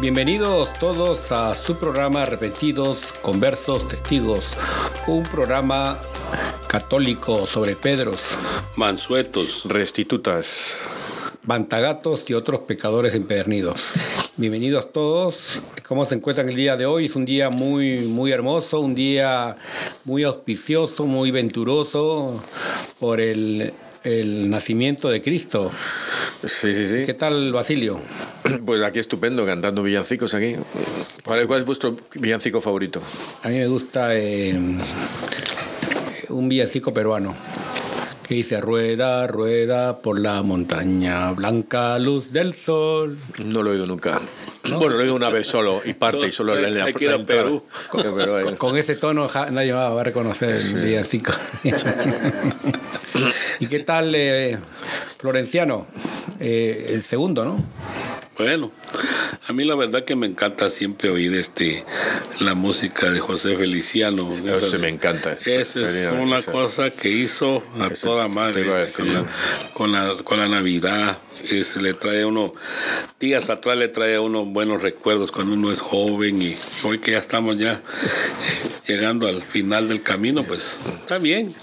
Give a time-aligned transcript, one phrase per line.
[0.00, 4.44] Bienvenidos todos a su programa Repetidos, Conversos, Testigos,
[5.08, 5.98] un programa
[6.68, 8.20] católico sobre Pedros,
[8.76, 10.78] mansuetos, restitutas,
[11.42, 13.82] bantagatos y otros pecadores empedernidos.
[14.36, 15.60] Bienvenidos todos.
[15.88, 17.06] ¿Cómo se encuentran el día de hoy?
[17.06, 19.56] Es un día muy, muy hermoso, un día
[20.04, 22.40] muy auspicioso, muy venturoso
[23.00, 25.72] por el, el nacimiento de Cristo.
[26.44, 27.04] Sí, sí, sí.
[27.04, 28.00] ¿Qué tal, Basilio?
[28.64, 30.56] Pues aquí estupendo, cantando villancicos aquí.
[31.24, 33.02] ¿Cuál es, vuestro villancico favorito?
[33.42, 34.58] A mí me gusta eh,
[36.28, 37.34] un villancico peruano
[38.26, 43.18] que dice rueda, rueda por la montaña, blanca luz del sol.
[43.42, 44.20] No lo he oído nunca.
[44.64, 47.06] Bueno, lo he oído una vez solo y parte y solo en la, Hay que
[47.06, 47.64] ir a Perú.
[47.88, 50.76] Con, con, con, ese tono nadie va a reconocer sí.
[50.76, 51.32] el villancico.
[53.60, 54.58] ¿Y qué tal, eh,
[55.18, 55.86] Florenciano?
[56.38, 57.64] Eh, el segundo, ¿no?
[58.38, 58.70] Bueno,
[59.48, 61.84] a mí la verdad que me encanta siempre oír este
[62.38, 64.32] la música de José Feliciano.
[64.32, 65.36] Eso de, me encanta.
[65.44, 69.24] Esa es una cosa que hizo a toda madre este, con, la,
[69.74, 71.18] con, la, con, la, Navidad.
[71.50, 72.52] Es, le trae a uno,
[73.20, 76.54] días atrás le trae a uno buenos recuerdos cuando uno es joven y
[76.84, 77.80] hoy que ya estamos ya
[78.88, 81.54] llegando al final del camino, pues está bien.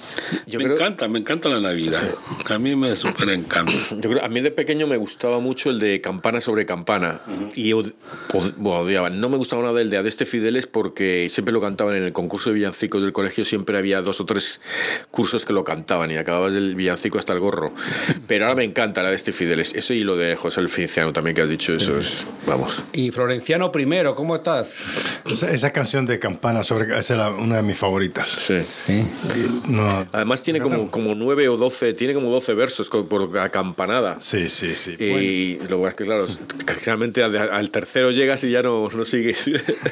[0.45, 2.01] Yo me creo, encanta, me encanta la Navidad.
[2.49, 3.73] A mí me súper encanta.
[3.99, 7.21] Yo creo, a mí de pequeño me gustaba mucho el de Campana sobre Campana.
[7.25, 7.51] Uh -huh.
[7.55, 7.93] Y od,
[8.33, 9.09] od, bueno, odiaba.
[9.09, 12.51] No me gustaba nada el de Adeste Fideles porque siempre lo cantaban en el concurso
[12.51, 13.43] de villancicos del colegio.
[13.43, 14.61] Siempre había dos o tres
[15.09, 17.73] cursos que lo cantaban y acababas del villancico hasta el gorro.
[18.27, 19.64] Pero ahora me encanta la de Adeste Fideles.
[19.73, 21.73] Eso y lo de José el Feliciano también que has dicho.
[21.73, 22.83] Eso es, vamos.
[22.93, 24.69] Y Florenciano primero, ¿cómo estás?
[25.29, 28.27] Esa, esa canción de Campana sobre esa era una de mis favoritas.
[28.27, 28.61] Sí.
[28.85, 29.03] ¿Sí?
[29.67, 34.17] No, Además tiene como, como nueve o doce, tiene como doce versos por campanada.
[34.21, 34.95] Sí, sí, sí.
[34.99, 35.69] Y bueno.
[35.69, 36.25] lo que es que, claro,
[36.85, 39.49] realmente al, al, tercero llegas y ya no, no sigues.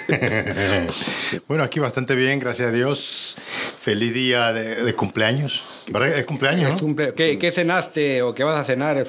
[1.48, 3.38] bueno, aquí bastante bien, gracias a Dios.
[3.80, 5.66] Feliz día de, de cumpleaños.
[5.92, 6.18] ¿Verdad?
[6.18, 6.76] Es cumpleaños.
[7.16, 9.06] ¿Qué, ¿Qué, cenaste o qué vas a cenar, el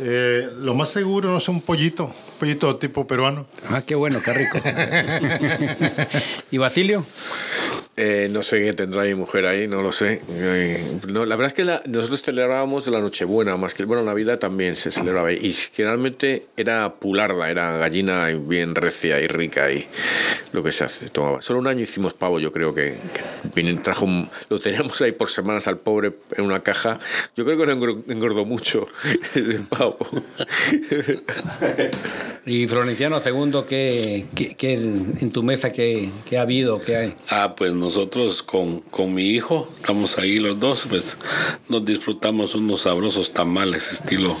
[0.00, 3.46] Eh, lo más seguro no es un pollito, pollito tipo peruano.
[3.70, 4.58] Ah, qué bueno, qué rico.
[6.50, 7.04] ¿Y Basilio?
[8.00, 10.22] Eh, no sé qué tendrá mi mujer ahí, no lo sé.
[10.30, 14.38] Eh, no, la verdad es que la, nosotros celebrábamos la Nochebuena, más que bueno, Navidad
[14.38, 15.32] también se celebraba.
[15.32, 19.84] Y generalmente era pularda, era gallina bien recia y rica y
[20.52, 21.42] lo que se hace, tomaba.
[21.42, 22.94] Solo un año hicimos pavo, yo creo que,
[23.52, 27.00] que trajo un, lo teníamos ahí por semanas al pobre en una caja.
[27.36, 28.86] Yo creo que no engordó, mucho
[29.34, 29.98] el pavo.
[32.46, 36.80] y Florenciano Segundo, ¿qué, qué, qué en tu mesa qué, qué, ha habido?
[36.80, 37.14] ¿Qué hay?
[37.28, 41.16] Ah, pues nosotros con, con mi hijo, estamos ahí los dos, pues
[41.70, 44.36] nos disfrutamos unos sabrosos tamales estilo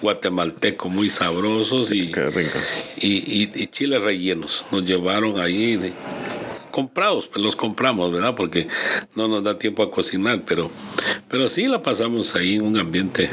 [0.00, 2.10] guatemalteco, muy sabrosos y,
[2.96, 4.64] y, y, y chiles rellenos.
[4.72, 5.92] Nos llevaron ahí de,
[6.76, 8.34] comprados, pues los compramos, ¿verdad?
[8.34, 8.68] Porque
[9.14, 10.70] no nos da tiempo a cocinar, pero,
[11.30, 13.30] Pero sí la pasamos ahí en un ambiente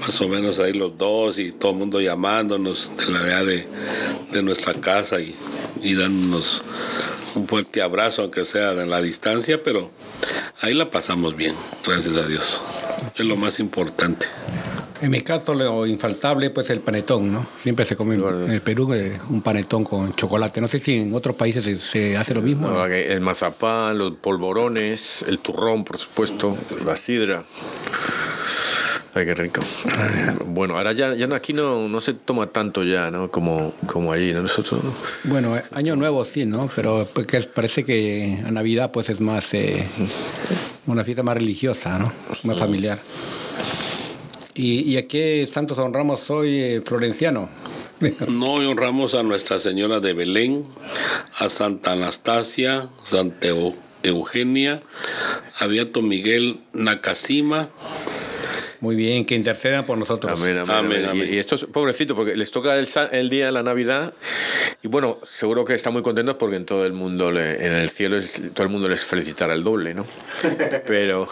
[0.00, 3.66] más o menos ahí los dos y todo el mundo llamándonos de la edad de,
[4.30, 5.34] de nuestra casa y,
[5.82, 6.62] y dándonos
[7.34, 9.90] un fuerte abrazo, aunque sea en la distancia, pero
[10.60, 12.60] ahí la pasamos bien, gracias a Dios.
[13.16, 14.26] Es lo más importante.
[15.00, 17.46] En mi caso, lo infaltable, pues el panetón, ¿no?
[17.56, 20.60] Siempre se come en el Perú eh, un panetón con chocolate.
[20.60, 22.84] No sé si en otros países se, hace lo mismo.
[22.84, 27.44] El mazapán, los polvorones, el turrón, por supuesto, la sidra.
[29.14, 29.60] Ay, qué rico.
[30.46, 33.30] Bueno, ahora ya, ya aquí no, no se toma tanto ya, ¿no?
[33.30, 34.42] Como, como allí, ¿no?
[34.42, 34.82] Nosotros...
[35.24, 36.70] Bueno, eh, año nuevo sí, ¿no?
[36.76, 39.52] Pero porque parece que a Navidad pues es más...
[39.54, 39.84] Eh,
[40.86, 42.12] una fiesta más religiosa, ¿no?
[42.44, 43.00] Más familiar.
[44.60, 47.48] ¿Y, y a qué santos honramos hoy, eh, Florenciano?
[48.28, 50.66] No, hoy honramos a Nuestra Señora de Belén,
[51.38, 53.48] a Santa Anastasia, Santa
[54.02, 54.82] Eugenia,
[55.58, 57.70] a Beato Miguel Nakasima,
[58.80, 60.32] muy bien, que intercedan por nosotros.
[60.32, 61.04] Amén, amén.
[61.04, 64.14] amén, Y, estos pobrecitos, porque les toca el, el, día de la Navidad.
[64.82, 68.16] Y bueno, seguro que están muy contentos porque en todo el mundo, en el cielo,
[68.54, 70.06] todo el mundo les felicitará el doble, ¿no?
[70.86, 71.28] Pero,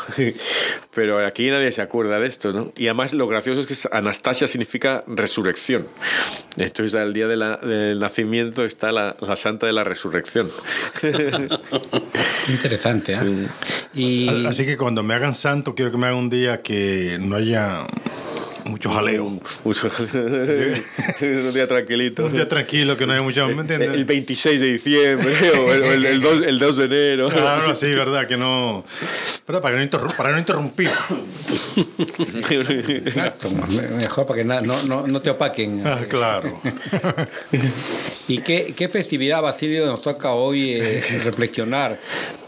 [0.98, 2.72] pero aquí nadie se acuerda de esto, ¿no?
[2.76, 5.86] Y además lo gracioso es que Anastasia significa resurrección.
[6.56, 10.50] Entonces, al día de la, del nacimiento está la, la, santa de la resurrección.
[12.48, 13.46] Interesante, ¿eh?
[13.94, 14.44] Y...
[14.44, 17.86] Así que cuando me hagan santo, quiero que me hagan un día que no haya
[18.68, 19.40] mucho jaleo.
[19.64, 20.74] Mucho jaleo.
[21.20, 22.26] un día tranquilito.
[22.26, 23.46] Un día tranquilo, que no haya mucha...
[23.46, 23.90] ¿me entiendes?
[23.90, 27.28] El 26 de diciembre o el, el, 2, el 2 de enero.
[27.30, 28.84] Claro, sí, verdad, que no...
[29.46, 30.90] Para, que no, interrum para no interrumpir.
[32.50, 33.48] Exacto,
[33.98, 35.82] mejor para que no, no, no te opaquen.
[35.86, 36.60] Ah, claro.
[38.28, 41.98] ¿Y qué, qué, festividad, Basilio, nos toca hoy eh, reflexionar?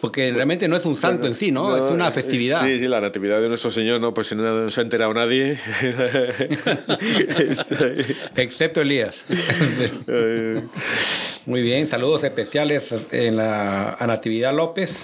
[0.02, 1.74] Porque realmente no es un santo en sí, ¿no?
[1.74, 2.62] es una festividad.
[2.62, 5.58] Sí, sí, la natividad de nuestro Señor, no, pues no, no se ha enterado nadie.
[8.36, 9.24] Excepto Elías.
[11.46, 14.96] Muy bien, saludos especiales en la, a Natividad López.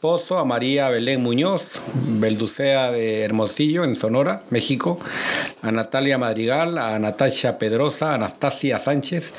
[0.00, 4.96] Pozo, a María Belén Muñoz, Belducea de Hermosillo, en Sonora, México,
[5.60, 9.32] a Natalia Madrigal, a Natasha Pedrosa, Anastasia Sánchez,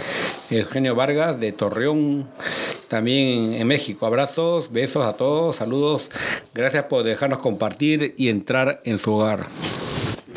[0.49, 2.27] Eugenio Vargas de Torreón,
[2.89, 4.05] también en México.
[4.05, 6.09] Abrazos, besos a todos, saludos,
[6.53, 9.45] gracias por dejarnos compartir y entrar en su hogar.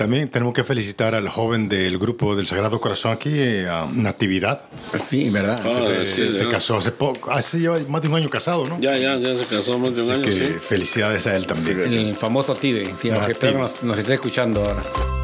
[0.02, 4.62] También tenemos que felicitar al joven del grupo del Sagrado Corazón aquí, eh, a Natividad.
[5.08, 5.62] Sí, verdad.
[5.64, 8.80] Ah, se, casó hace poco, hace lleva más de un año casado, ¿no?
[8.80, 10.28] Ya, ya, ya se casó más de un año.
[10.28, 10.56] sí.
[10.60, 11.82] Felicidades a él también.
[11.82, 15.21] El famoso Tibe, sí, ah, nos, nos está escuchando ahora.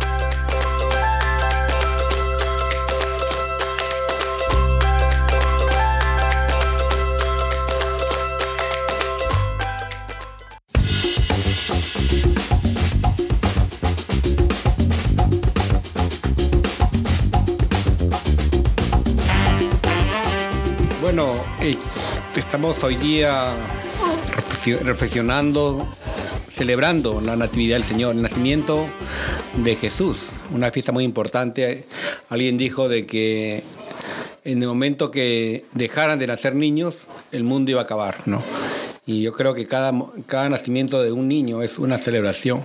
[22.69, 23.55] Hoy día
[24.82, 25.88] reflexionando,
[26.53, 28.85] celebrando la Natividad del Señor, el nacimiento
[29.56, 31.87] de Jesús, una fiesta muy importante.
[32.29, 33.62] Alguien dijo de que
[34.45, 36.95] en el momento que dejaran de nacer niños,
[37.33, 38.43] el mundo iba a acabar, ¿no?
[39.07, 39.90] Y yo creo que cada,
[40.26, 42.62] cada nacimiento de un niño es una celebración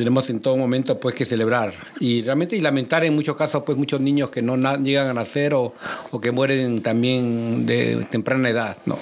[0.00, 1.74] tenemos en todo momento pues que celebrar.
[2.00, 5.52] Y realmente y lamentar en muchos casos pues muchos niños que no llegan a nacer
[5.52, 5.74] o,
[6.10, 8.98] o, que mueren también de temprana edad no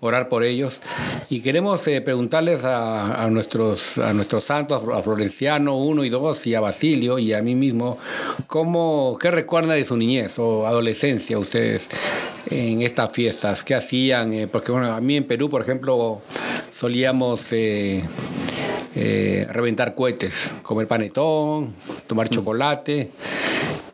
[0.00, 0.80] orar por ellos.
[1.28, 6.54] Y queremos eh, preguntarles a, nuestros a nuestros santos a Florenciano 1 y 2 y
[6.54, 7.98] a Basilio y a mí mismo
[8.46, 11.88] cómo qué recuerdan de su niñez o adolescencia ustedes
[12.50, 16.20] en estas fiestas qué hacían eh, porque bueno a mí en Perú por ejemplo
[16.72, 18.04] solíamos eh,
[18.98, 21.74] eh, reventar cohetes, comer panetón,
[22.06, 23.10] tomar chocolate.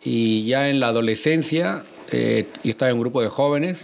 [0.04, 1.82] Y ya en la adolescencia,
[2.12, 3.80] eh, yo estaba en un grupo de jóvenes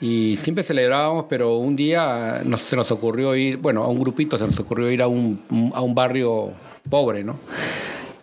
[0.00, 4.38] y siempre celebrábamos, pero un día nos, se nos ocurrió ir, bueno, a un grupito
[4.38, 6.52] se nos ocurrió ir a un, a un barrio
[6.88, 7.38] pobre, ¿no?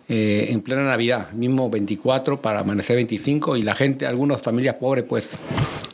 [0.08, 5.04] Eh, en plena Navidad, mismo 24 para amanecer 25, y la gente, algunas familias pobres,
[5.04, 5.28] pues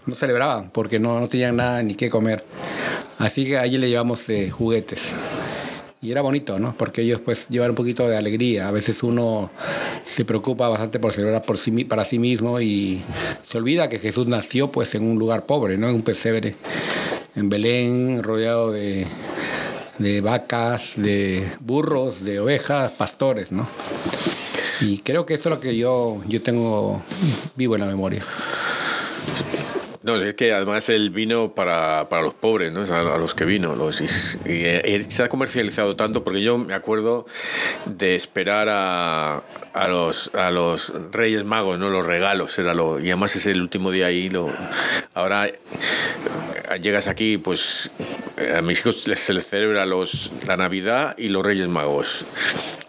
[0.07, 2.43] no celebraban porque no, no tenían nada ni qué comer.
[3.19, 5.13] Así que allí le llevamos juguetes
[6.07, 6.73] y era bonito, ¿no?
[6.79, 8.69] Porque ellos pues llevan un poquito de alegría.
[8.69, 9.51] A veces uno
[10.05, 13.03] se preocupa bastante por celebrar por sí, para sí mismo y
[13.51, 15.89] se olvida que Jesús nació pues en un lugar pobre, ¿no?
[15.89, 16.55] En un pesebre,
[17.35, 19.05] en Belén, rodeado de,
[19.99, 23.67] de vacas, de burros, de ovejas, pastores, ¿no?
[24.81, 27.03] Y creo que eso es lo que yo, yo tengo
[27.57, 28.23] vivo en la memoria.
[30.07, 32.83] No, es que además el vino para, para los pobres, ¿no?
[32.83, 33.75] a, los que vino.
[33.75, 37.27] Los, y, se ha comercializado tanto porque yo me acuerdo
[37.87, 41.89] de esperar a, a, los, a los Reyes Magos, ¿no?
[41.89, 44.31] Los regalos, era lo, y además es el último día ahí.
[44.31, 44.49] Lo,
[45.13, 45.51] ahora
[46.81, 47.91] llegas aquí, pues
[48.57, 52.25] a mis hijos se les celebra los, la Navidad y los Reyes Magos.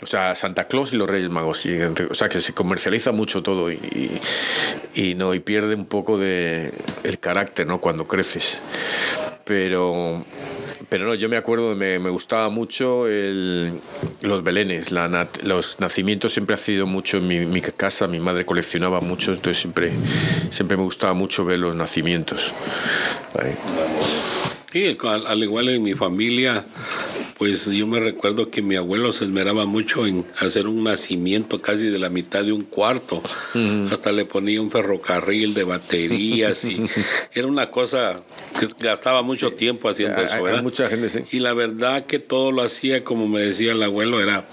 [0.01, 1.65] O sea, Santa Claus y los Reyes Magos.
[2.09, 3.79] o sea, que se comercializa mucho todo y,
[4.95, 6.73] y, no, y pierde un poco de
[7.03, 7.79] el carácter, ¿no?
[7.79, 8.61] Cuando creces.
[9.45, 10.23] Pero
[10.89, 13.73] pero no, yo me acuerdo, me, me gustaba mucho el,
[14.21, 14.91] los belenes,
[15.43, 19.57] los nacimientos siempre ha sido mucho en mi, mi, casa, mi madre coleccionaba mucho, entonces
[19.57, 19.91] siempre,
[20.49, 22.53] siempre me gustaba mucho ver los nacimientos.
[24.71, 26.65] Sí, al, igual en mi familia,
[27.37, 31.87] pues yo me recuerdo que mi abuelo se esmeraba mucho en hacer un nacimiento casi
[31.87, 33.23] de la mitad de un cuarto.
[33.91, 36.83] Hasta le ponía un ferrocarril de baterías y
[37.33, 38.21] era una cosa
[38.59, 40.35] que gastaba mucho tiempo haciendo eso.
[40.61, 44.49] mucha gente, Y la verdad que todo lo hacía, como me decía el abuelo, era,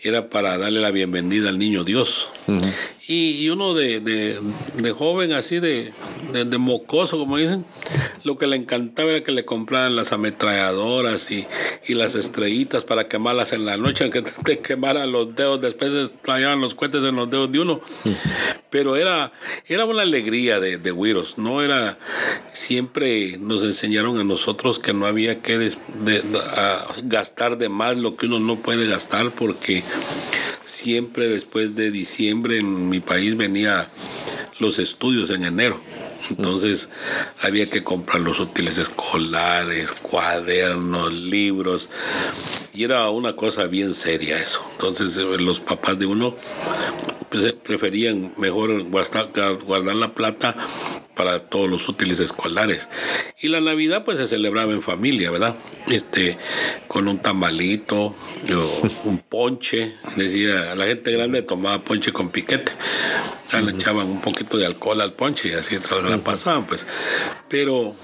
[0.00, 2.28] era para darle la bienvenida al niño Dios.
[3.14, 5.92] Y, uno de, de, joven, así de,
[6.32, 7.66] de, mocoso, como dicen,
[8.24, 11.46] lo que le encantaba era que le compraran las ametralladoras y,
[11.86, 16.62] y las estrellitas para quemarlas en la noche, aunque te quemaran los dedos, después estallaban
[16.62, 17.82] los cohetes en los dedos de uno.
[18.70, 19.30] Pero era,
[19.66, 20.92] era una alegría de, de
[21.36, 21.98] no era,
[22.52, 25.70] siempre nos enseñaron a nosotros que no había que
[27.02, 29.84] gastar de más lo que uno no puede gastar porque
[30.64, 33.88] siempre después de diciembre en mi país venía
[34.58, 35.80] los estudios en enero.
[36.30, 36.88] Entonces
[37.40, 41.90] había que comprar los útiles escolares, cuadernos, libros.
[42.72, 44.64] Y era una cosa bien seria eso.
[44.72, 46.36] Entonces eh, los papás de uno
[47.28, 50.56] pues, eh, preferían mejor guardar, la plata
[51.22, 52.88] para todos los útiles escolares.
[53.40, 55.54] Y la Navidad pues se celebraba en familia, ¿verdad?
[55.86, 56.36] Este,
[56.88, 58.12] con un tamalito,
[59.04, 62.72] un ponche, decía, la gente grande tomaba ponche con piquete.
[63.52, 65.76] le echaban un poquito de alcohol al ponche y así
[66.08, 66.88] la pasaban, pues.
[67.48, 67.94] Pero,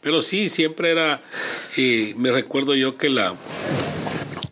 [0.00, 1.20] pero sí, siempre era,
[1.76, 3.34] y me recuerdo yo que la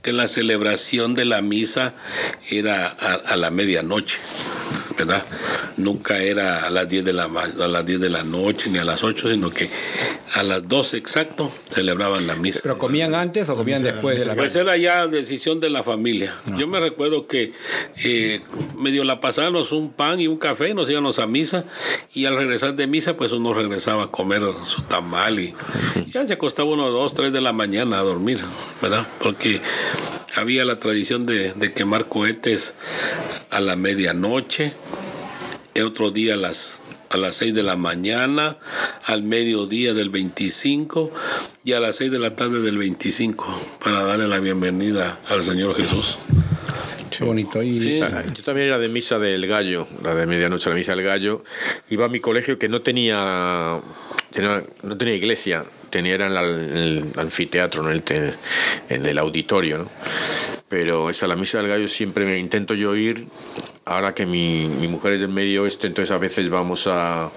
[0.06, 1.92] que la celebración de la misa
[2.48, 4.18] era a la medianoche.
[4.96, 5.24] ¿verdad?
[5.76, 8.84] Nunca era a las 10 de la, a las 10 de la noche ni a
[8.84, 9.68] las 8, sino que
[10.34, 12.60] a las 12 exacto celebraban la misa.
[12.62, 16.34] ¿Pero comían antes o comían después de la Pues era ya decisión de la familia.
[16.56, 17.52] Yo me recuerdo que
[18.02, 18.40] eh,
[18.78, 21.64] medio la pasábamos un pan y un café, nos íbamos a misa
[22.14, 25.54] y al regresar de misa pues uno regresaba a comer su tamal y
[26.12, 28.40] ya se acostaba uno dos, tres de la mañana a dormir,
[28.80, 29.06] ¿verdad?
[29.20, 29.60] Porque
[30.34, 32.74] había la tradición de, de quemar cohetes
[33.50, 34.72] a la medianoche,
[35.84, 38.56] otro día a las a las 6 de la mañana,
[39.04, 41.12] al mediodía del 25
[41.64, 45.74] y a las 6 de la tarde del 25 para darle la bienvenida al Señor
[45.74, 46.18] Jesús.
[47.16, 47.62] Qué bonito.
[47.62, 47.72] Y...
[48.00, 51.44] Yo también era de misa del gallo, la de medianoche, la misa del gallo.
[51.88, 53.80] Iba a mi colegio que no tenía,
[54.82, 58.34] no tenía iglesia, tenía era en, el anfiteatro, en, el,
[58.88, 59.78] en el auditorio.
[59.78, 59.88] ¿no?
[60.68, 63.26] Pero esa, la misa del gallo siempre me intento yo ir
[63.86, 67.30] ahora que mi, mi, mujer es del medio oeste, entonces a veces vamos a,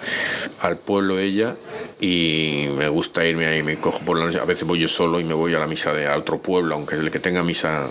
[0.61, 1.55] al pueblo ella
[2.01, 5.19] y me gusta irme ahí, me cojo por la noche, a veces voy yo solo
[5.19, 7.87] y me voy a la misa de otro pueblo, aunque es el que tenga misa,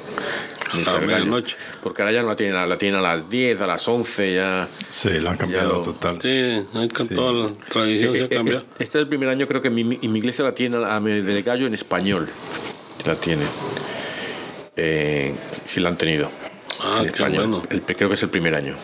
[0.75, 1.57] misa a noche.
[1.83, 4.69] Porque ahora ya no la tienen, la tienen a las 10, a las 11, ya...
[4.91, 6.19] Sí, lo han cambiado total.
[6.21, 6.63] Sí,
[6.95, 8.65] con toda la tradición se ha eh, eh, cambiado.
[8.79, 11.67] Este, es el primer año creo que mi, mi iglesia la tiene a del gallo
[11.67, 12.29] en español,
[13.07, 13.45] la tiene.
[14.77, 15.35] Eh,
[15.67, 16.31] sí la han tenido.
[16.81, 17.63] Ah, bueno.
[17.71, 18.77] el, creo que es el primer año.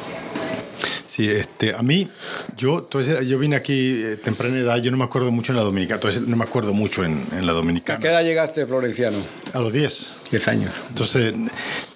[1.07, 2.09] Sí, este, a mí,
[2.57, 5.97] yo, yo vine aquí eh, temprana edad, yo no me acuerdo mucho en la Dominicana,
[5.97, 7.99] entonces no me acuerdo mucho en, en la Dominicana.
[7.99, 9.19] ¿A qué edad llegaste, Florenciano?
[9.53, 10.11] A los 10.
[10.35, 10.75] 10 años.
[10.89, 11.33] Entonces,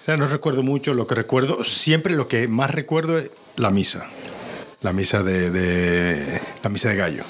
[0.07, 4.07] ya no recuerdo mucho, lo que recuerdo, siempre lo que más recuerdo es la misa,
[4.81, 7.23] la misa de, de la misa de gallo.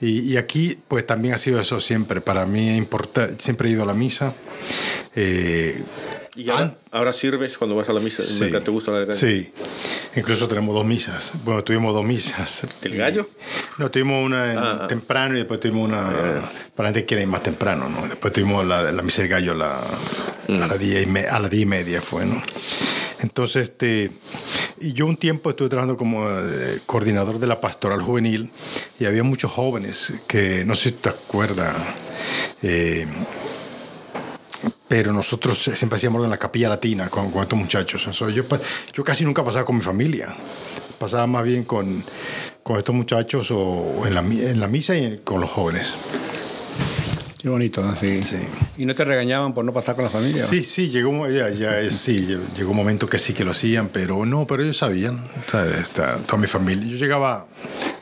[0.00, 2.20] Y, y, aquí, pues también ha sido eso siempre.
[2.20, 4.32] Para mí, importa, siempre he ido a la misa.
[5.14, 5.82] Eh,
[6.38, 6.48] ¿Y
[6.92, 8.22] ahora, sirves cuando vas a la misa?
[8.22, 9.50] Sí, ¿Te gusta la Sí.
[10.14, 11.32] Incluso tenemos dos misas.
[11.44, 12.64] Bueno, tuvimos dos misas.
[12.82, 13.28] ¿El gallo?
[13.76, 14.86] No, tuvimos una ah, ah.
[14.86, 16.00] temprano y después tuvimos una.
[16.00, 18.06] Ah, para la gente que quiere ir más temprano, ¿no?
[18.06, 21.64] Después tuvimos la, la misa del gallo la, a las diez y, a las diez
[21.64, 22.40] y media, fue, ¿no?
[23.18, 24.12] Entonces, este.
[24.80, 28.52] Y yo un tiempo estuve trabajando como eh, coordinador de la pastoral juvenil
[29.00, 31.74] y había muchos jóvenes que, no sé si te acuerdas,
[32.62, 33.08] eh,
[34.88, 38.08] pero nosotros siempre hacíamos en la capilla latina con, estos muchachos.
[38.34, 38.44] yo,
[38.92, 40.34] yo casi nunca pasaba con mi familia,
[40.98, 42.02] pasaba más bien con,
[42.62, 45.94] con estos muchachos o en la, en la misa y con los jóvenes.
[47.40, 47.94] Qué bonito, ¿no?
[47.94, 48.20] Sí.
[48.22, 48.36] sí.
[48.78, 50.44] ¿Y no te regañaban por no pasar con la familia?
[50.44, 54.26] Sí, sí, llegó, ya, ya, sí, llegó un momento que sí que lo hacían, pero
[54.26, 56.84] no, pero ellos sabían, o sea, esta, toda mi familia.
[56.86, 57.46] Yo llegaba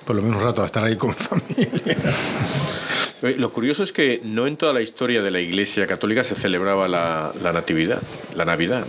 [0.07, 1.71] por lo menos un rato a estar ahí con mi familia.
[3.23, 6.87] Lo curioso es que no en toda la historia de la Iglesia Católica se celebraba
[6.87, 8.01] la, la Natividad,
[8.35, 8.87] la Navidad.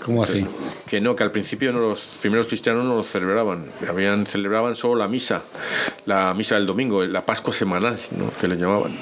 [0.00, 0.46] ¿Cómo así?
[0.86, 4.96] Que no, que al principio no, los primeros cristianos no lo celebraban, habían, celebraban solo
[4.96, 5.42] la misa,
[6.06, 8.32] la misa del domingo, la Pascua semanal, ¿no?
[8.40, 8.96] que le llamaban.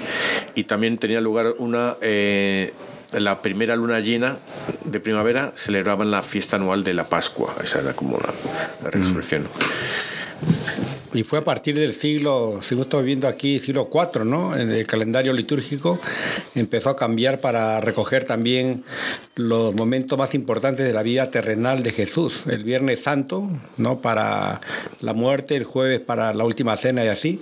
[0.55, 1.97] Y también tenía lugar una...
[2.01, 2.73] Eh,
[3.13, 4.37] la primera luna llena
[4.85, 8.35] de primavera celebraban la fiesta anual de la Pascua, esa era como la,
[8.83, 9.47] la resurrección.
[11.17, 14.55] Y fue a partir del siglo, si estamos viendo aquí, siglo IV, ¿no?
[14.55, 15.99] En el calendario litúrgico
[16.55, 18.85] empezó a cambiar para recoger también
[19.35, 22.43] los momentos más importantes de la vida terrenal de Jesús.
[22.47, 24.01] El Viernes Santo, ¿no?
[24.01, 24.61] Para
[25.01, 27.41] la muerte, el jueves para la última cena y así.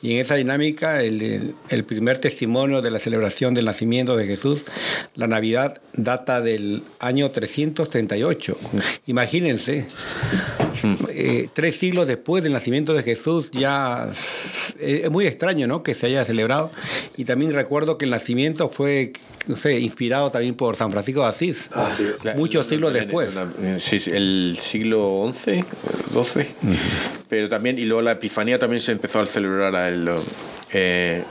[0.00, 4.64] Y en esa dinámica, el, el primer testimonio de la celebración del nacimiento de Jesús,
[5.16, 8.58] la Navidad data del año 338.
[9.06, 9.86] Imagínense,
[11.08, 14.08] eh, tres siglos después del nacimiento de Jesús, ya
[14.78, 15.82] eh, es muy extraño ¿no?
[15.82, 16.70] que se haya celebrado.
[17.16, 19.12] Y también recuerdo que el nacimiento fue
[19.48, 21.90] no sé, inspirado también por San Francisco de Asís, ah,
[22.36, 23.30] muchos siglos después.
[23.78, 25.64] Sí, el siglo XI,
[26.12, 26.46] XII.
[27.28, 30.08] Pero también, y luego la Epifanía también se empezó a celebrar a el,
[30.72, 31.24] eh,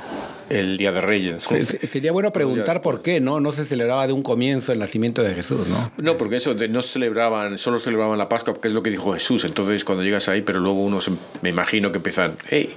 [0.50, 1.48] el Día de Reyes.
[1.90, 3.40] Sería bueno preguntar por qué, ¿no?
[3.40, 5.92] No se celebraba de un comienzo el nacimiento de Jesús, ¿no?
[5.98, 9.44] No, porque eso no celebraban, solo celebraban la Pascua, porque es lo que dijo Jesús.
[9.46, 11.00] Entonces, cuando llegas ahí, pero luego uno
[11.42, 12.74] me imagino que empiezan, hey,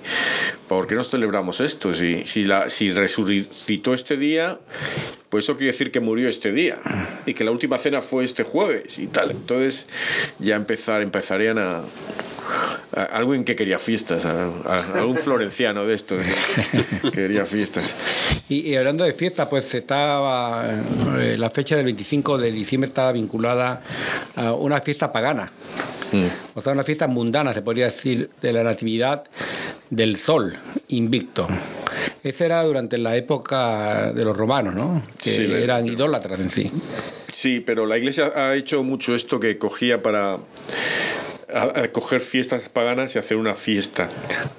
[0.68, 1.94] ¿por qué no celebramos esto?
[1.94, 4.58] Si, si, la, si resucitó este día,
[5.28, 6.78] pues eso quiere decir que murió este día
[7.26, 9.30] y que la última cena fue este jueves y tal.
[9.30, 9.86] Entonces,
[10.38, 11.82] ya empezar, empezarían a
[13.12, 16.16] alguien que quería fiestas, algún florenciano de esto
[17.02, 17.94] que quería fiestas.
[18.48, 20.64] Y, hablando de fiestas, pues estaba
[21.18, 23.80] eh, la fecha del 25 de diciembre estaba vinculada
[24.36, 25.50] a una fiesta pagana.
[26.12, 26.26] Mm.
[26.54, 29.24] O sea, una fiesta mundana, se podría decir, de la natividad
[29.90, 30.56] del sol
[30.88, 31.46] invicto.
[32.22, 35.02] Esa era durante la época de los romanos, ¿no?
[35.22, 36.70] Que eran idólatras en sí.
[37.32, 40.38] Sí, pero la iglesia ha hecho mucho esto que cogía para
[41.52, 44.08] a, coger fiestas paganas y hacer una fiesta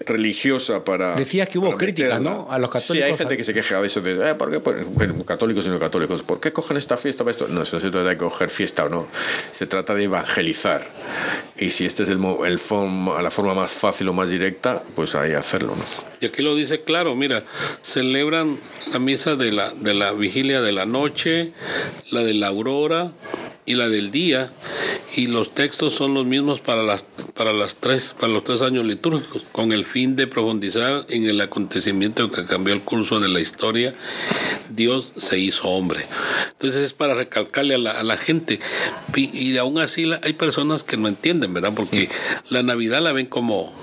[0.06, 1.16] religiosa para.
[1.16, 2.48] Decías que hubo críticas, ¿no?
[2.50, 3.08] A los católicos.
[3.08, 4.58] Sí, hay gente que se queja de eso, de, eh, ¿por qué?
[4.58, 7.48] Bueno, católicos y no católicos, ¿por qué cogen esta fiesta para esto?
[7.48, 9.08] No, no se trata de coger fiesta o no,
[9.52, 10.88] se trata de evangelizar.
[11.58, 15.16] Y si este es el, el forma, la forma más fácil o más directa, pues
[15.16, 15.84] ahí hacerlo, ¿no?
[16.20, 17.44] Y aquí lo dice claro, mira,
[17.82, 18.58] celebran
[18.92, 21.52] la misa de la, de la vigilia de la noche,
[22.12, 23.12] la de la aurora
[23.66, 24.52] y la del día
[25.16, 28.86] y los textos son los mismos para las para las tres para los tres años
[28.86, 33.40] litúrgicos con el fin de profundizar en el acontecimiento que cambió el curso de la
[33.40, 33.94] historia
[34.76, 36.06] Dios se hizo hombre.
[36.52, 38.60] Entonces es para recalcarle a la, a la gente.
[39.16, 42.10] Y, aún así hay personas que no entienden verdad porque
[42.50, 43.74] la Navidad la ven como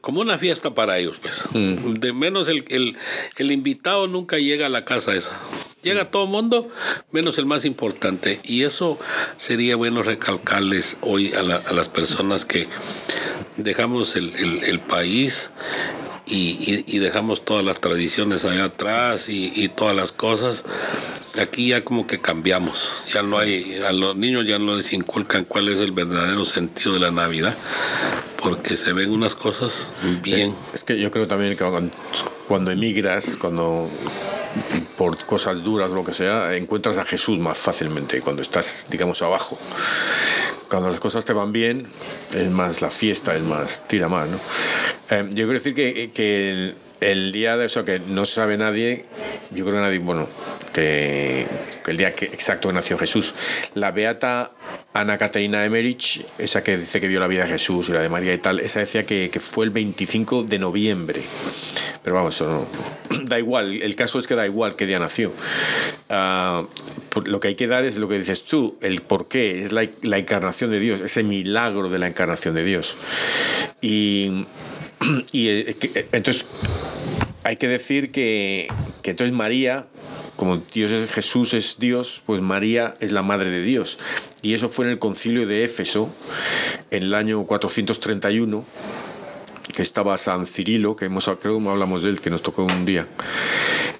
[0.00, 1.46] como una fiesta para ellos, pues.
[1.52, 1.94] Mm.
[1.94, 2.96] De menos el, el,
[3.36, 5.38] el, invitado nunca llega a la casa esa.
[5.82, 6.68] Llega todo el mundo,
[7.12, 8.40] menos el más importante.
[8.42, 8.98] Y eso
[9.36, 12.66] sería bueno recalcarles hoy a, las personas que
[13.56, 15.50] dejamos el, el, país
[16.28, 20.64] y, y, dejamos todas las tradiciones allá atrás y, y, todas las cosas.
[21.40, 23.04] Aquí ya como que cambiamos.
[23.12, 26.94] Ya no hay, a los niños ya no les inculcan cuál es el verdadero sentido
[26.94, 27.56] de la Navidad
[28.42, 30.54] porque se ven unas cosas bien.
[30.72, 31.64] Es que yo creo también que
[32.46, 33.90] cuando emigras, cuando
[34.96, 39.58] por cosas duras lo que sea, encuentras a Jesús más fácilmente cuando estás, digamos, abajo.
[40.68, 41.86] Cuando las cosas te van bien,
[42.34, 44.38] es más la fiesta, es más tira más, ¿no?
[45.10, 49.06] Eh, yo quiero decir que, que el, día de eso que no sabe nadie,
[49.50, 50.28] yo creo que nadie, bueno,
[50.74, 51.46] que,
[51.86, 53.34] el día exacto que nació Jesús,
[53.74, 54.52] la beata
[54.92, 58.10] Ana Caterina Emerich, esa que dice que vio la vida de Jesús y la de
[58.10, 61.22] María y tal, esa decía que, que fue el 25 de noviembre.
[62.08, 62.66] Pero vamos, eso
[63.10, 63.18] no.
[63.28, 65.30] Da igual, el caso es que da igual qué día nació.
[66.08, 66.66] Uh,
[67.26, 69.86] lo que hay que dar es lo que dices tú, el por qué, es la,
[70.00, 72.96] la encarnación de Dios, ese milagro de la encarnación de Dios.
[73.82, 74.46] Y,
[75.32, 75.76] y eh,
[76.12, 76.46] entonces
[77.44, 78.68] hay que decir que,
[79.02, 79.86] que entonces María
[80.36, 83.98] como Dios es Jesús es Dios, pues María es la madre de Dios.
[84.40, 86.08] Y eso fue en el concilio de Éfeso,
[86.90, 88.64] en el año 431
[89.78, 92.84] que estaba San Cirilo, que hemos, creo que hablamos de él, que nos tocó un
[92.84, 93.06] día.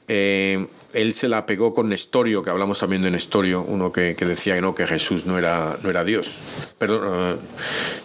[0.08, 4.24] Eh, él se la pegó con Nestorio, que hablamos también de Nestorio, uno que, que
[4.24, 6.34] decía que no, que Jesús no era, no era Dios.
[6.78, 7.38] Perdón,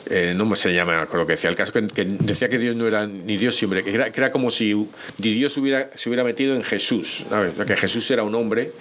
[0.07, 2.86] eh, eh, no se llama lo que decía, el caso que, decía que Dios no
[2.86, 6.55] era ni Dios siempre, que era, que era como si Dios hubiera, se hubiera metido
[6.55, 7.25] en Jesús,
[7.65, 8.71] que Jesús era un hombre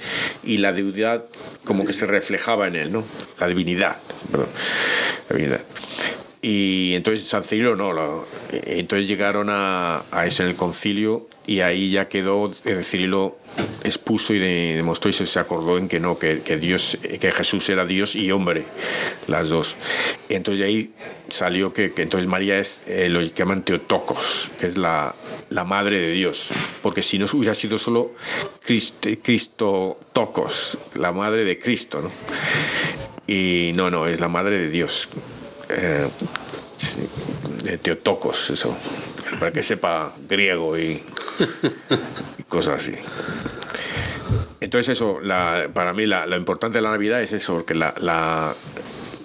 [0.44, 1.24] y la divinidad
[1.64, 3.04] como que se reflejaba en él, ¿no?
[3.40, 3.96] La divinidad.
[6.44, 11.60] Y entonces San Cirilo no, lo, entonces llegaron a, a eso en el concilio y
[11.60, 12.52] ahí ya quedó,
[12.82, 13.38] Cirilo
[13.84, 17.86] expuso y demostró y se acordó en que no, que, que, Dios, que Jesús era
[17.86, 18.64] Dios y hombre,
[19.28, 19.76] las dos.
[20.28, 20.92] Entonces ahí
[21.28, 25.14] salió que, que entonces María es eh, lo que llaman Teotocos, que es la,
[25.48, 26.48] la, madre de Dios,
[26.82, 28.12] porque si no hubiera sido solo
[28.64, 32.10] Cristo, Cristo Tocos, la madre de Cristo, ¿no?
[33.28, 35.08] Y no, no, es la madre de Dios
[35.76, 36.08] eh,
[37.80, 38.76] Teotocos, eso,
[39.38, 41.02] para que sepa griego y,
[42.48, 42.94] cosas así.
[44.60, 45.20] Entonces eso,
[45.74, 48.54] para mí lo importante de la Navidad es eso, que la, la,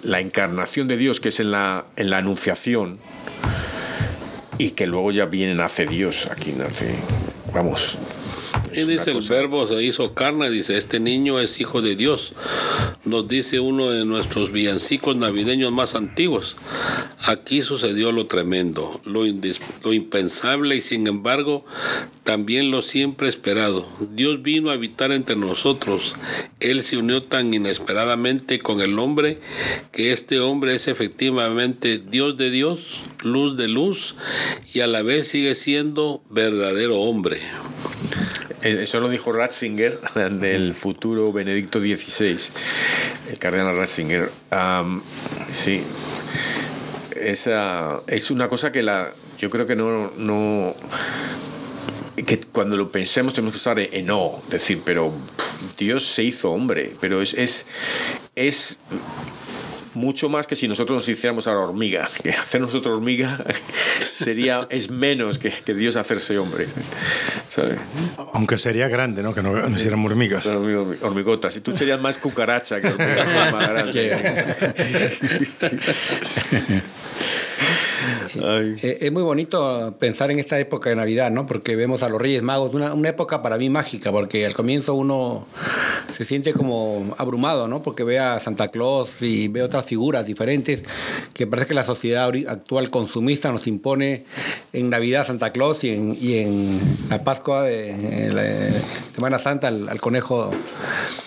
[0.02, 2.98] la, encarnación de Dios, que es en la, en la anunciación,
[4.58, 6.96] y que luego ya viene, nace Dios, aquí nace,
[7.54, 7.98] vamos,
[8.86, 12.34] dice el verbo se hizo carne, dice, este niño es hijo de Dios.
[13.04, 16.56] Nos dice uno de nuestros villancicos navideños más antiguos.
[17.24, 19.24] Aquí sucedió lo tremendo, lo,
[19.82, 21.64] lo impensable y sin embargo
[22.22, 23.86] también lo siempre esperado.
[24.14, 26.16] Dios vino a habitar entre nosotros.
[26.60, 29.38] Él se unió tan inesperadamente con el hombre
[29.92, 34.14] que este hombre es efectivamente Dios de Dios, luz de luz
[34.72, 37.40] y a la vez sigue siendo verdadero hombre.
[38.62, 39.98] Eh, eso lo dijo Ratzinger
[40.40, 42.38] del futuro Benedicto XVI,
[43.30, 44.30] el cardenal Ratzinger.
[45.50, 45.82] sí,
[47.16, 50.74] esa, es una cosa que la, yo creo que no,
[52.24, 55.12] que cuando lo pensemos tenemos que estar en no, decir, pero
[55.76, 57.66] Dios se hizo hombre, pero es, es,
[58.34, 58.78] es
[59.94, 62.08] mucho más que si nosotros nos hiciéramos a la hormiga.
[62.22, 63.38] Que hacer nosotros hormiga
[64.14, 66.66] sería, es menos que, que Dios hacerse hombre.
[68.32, 69.34] Aunque sería grande, ¿no?
[69.34, 70.46] Que no, no hiciéramos hormigas.
[70.46, 71.56] Hormigotas.
[71.56, 74.44] Y tú serías más cucaracha que hormiga más grande.
[78.36, 81.46] Eh, es muy bonito pensar en esta época de Navidad, ¿no?
[81.46, 84.94] Porque vemos a los Reyes Magos, una, una, época para mí mágica, porque al comienzo
[84.94, 85.46] uno
[86.16, 87.82] se siente como abrumado, ¿no?
[87.82, 90.82] Porque ve a Santa Claus y ve otras figuras diferentes,
[91.32, 94.24] que parece que la sociedad actual consumista nos impone
[94.72, 100.00] en Navidad Santa Claus y en, y en la Pascua de la Semana Santa al,
[100.00, 100.50] conejo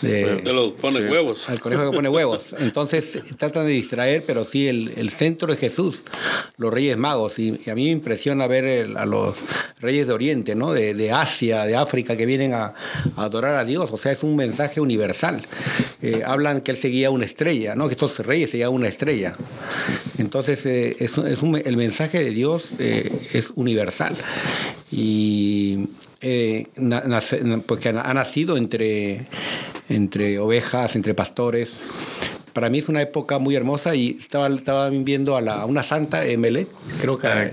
[0.02, 0.41] de...
[0.46, 1.50] los pone huevos.
[1.50, 2.56] Al conejo que pone huevos.
[2.60, 6.02] Entonces tratan de distraer, pero sí, el, el centro es Jesús
[6.57, 7.39] los Reyes Magos.
[7.39, 9.36] Y, a mí me impresiona ver a los
[9.79, 10.73] Reyes de Oriente, ¿no?
[10.73, 12.73] de, Asia, de África, que vienen a,
[13.17, 13.89] adorar a Dios.
[13.91, 15.41] O sea, es un mensaje universal.
[16.01, 17.88] Eh, hablan que él seguía una estrella, ¿no?
[17.88, 19.34] que estos reyes seguían una estrella.
[20.17, 24.15] Entonces, eh, es, el mensaje de Dios eh, es universal.
[24.91, 25.88] Y
[26.19, 29.25] pues ha, nacido entre,
[29.89, 31.71] entre ovejas, entre pastores
[32.53, 36.25] para mí es una época muy hermosa y estaba, estaba viendo a, la, una santa,
[36.25, 36.67] Emele,
[36.99, 37.27] creo que...
[37.27, 37.49] Ah,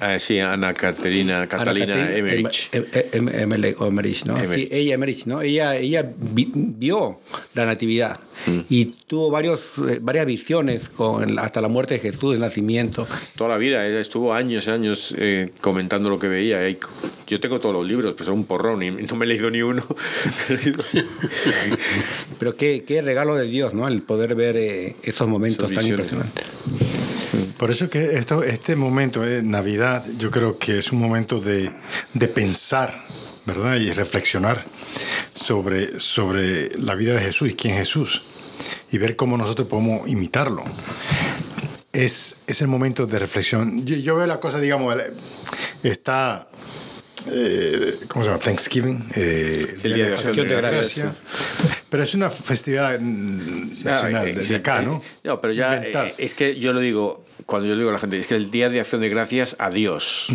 [0.00, 2.70] ah, sí, Ana Caterina, Catalina Emerich.
[3.12, 4.38] Emele, o Emerich, ¿no?
[4.46, 5.42] Sí, ella Emerich, ¿no?
[5.42, 7.20] Ella, ella vio
[7.54, 8.60] la natividad mm.
[8.68, 13.06] y tuvo varios, eh, varias visiones con hasta la muerte de Jesús, el nacimiento.
[13.36, 16.68] Toda la vida, ella estuvo años y años eh, comentando lo que veía.
[17.26, 19.62] yo tengo todos los libros, pues son un porrón y no me he leído ni
[19.62, 19.82] uno.
[22.38, 23.88] Pero qué, qué regalo de Dios, ¿no?
[23.88, 26.44] El poder ver eh, esos momentos tan impresionantes.
[27.58, 31.70] Por eso que esto, este momento de Navidad, yo creo que es un momento de,
[32.14, 33.04] de pensar,
[33.46, 33.76] ¿verdad?
[33.76, 34.64] Y reflexionar
[35.34, 38.22] sobre, sobre la vida de Jesús y quién es Jesús.
[38.90, 40.64] Y ver cómo nosotros podemos imitarlo.
[41.92, 43.84] Es, es el momento de reflexión.
[43.84, 44.94] Yo, yo veo la cosa, digamos,
[45.82, 46.48] está
[47.30, 48.42] eh, ¿cómo se llama?
[48.42, 51.14] Thanksgiving, eh, el Día de Acción de Gracias.
[51.88, 55.02] Pero es una festividad nacional, desde acá, ¿no?
[55.24, 55.82] No, pero ya
[56.18, 58.68] es que yo lo digo, cuando yo digo a la gente, es que el Día
[58.68, 60.26] de Acción de Gracias a Dios.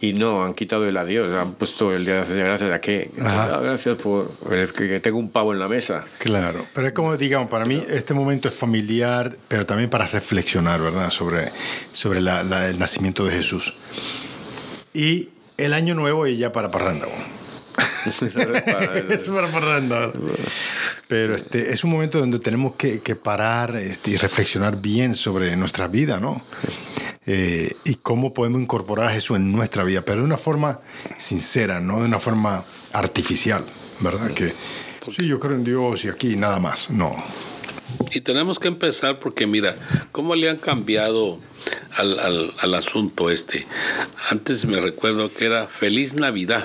[0.00, 2.80] Y no, han quitado el adiós, han puesto el Día de Acción de Gracias a
[2.80, 3.12] qué.
[3.14, 4.28] Gracias por
[4.74, 6.04] que tengo un pavo en la mesa.
[6.18, 10.80] Claro, pero es como, digamos, para mí este momento es familiar, pero también para reflexionar,
[10.80, 11.10] ¿verdad?
[11.10, 11.48] Sobre,
[11.92, 13.76] sobre el nacimiento de Jesús.
[14.92, 17.06] Y el año nuevo y ya para parranda.
[19.08, 20.10] es para parranda.
[21.06, 25.88] Pero este, es un momento donde tenemos que, parar este, y reflexionar bien sobre nuestra
[25.88, 26.42] vida, ¿no?
[27.26, 30.80] Eh, y cómo podemos incorporar a Jesús en nuestra vida, pero de una forma
[31.18, 33.64] sincera, no de una forma artificial,
[34.00, 34.30] ¿verdad?
[34.32, 34.52] Que
[35.10, 37.14] sí, yo creo en Dios y aquí nada más, no.
[38.12, 39.76] Y tenemos que empezar porque mira,
[40.12, 41.38] cómo le han cambiado
[41.96, 43.66] al, al asunto este.
[44.30, 46.64] Antes me recuerdo que era Feliz Navidad.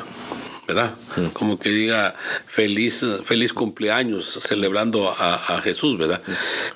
[0.68, 0.96] ¿Verdad?
[1.34, 2.16] Como que diga
[2.48, 6.22] feliz, feliz cumpleaños celebrando a, Jesús, ¿verdad?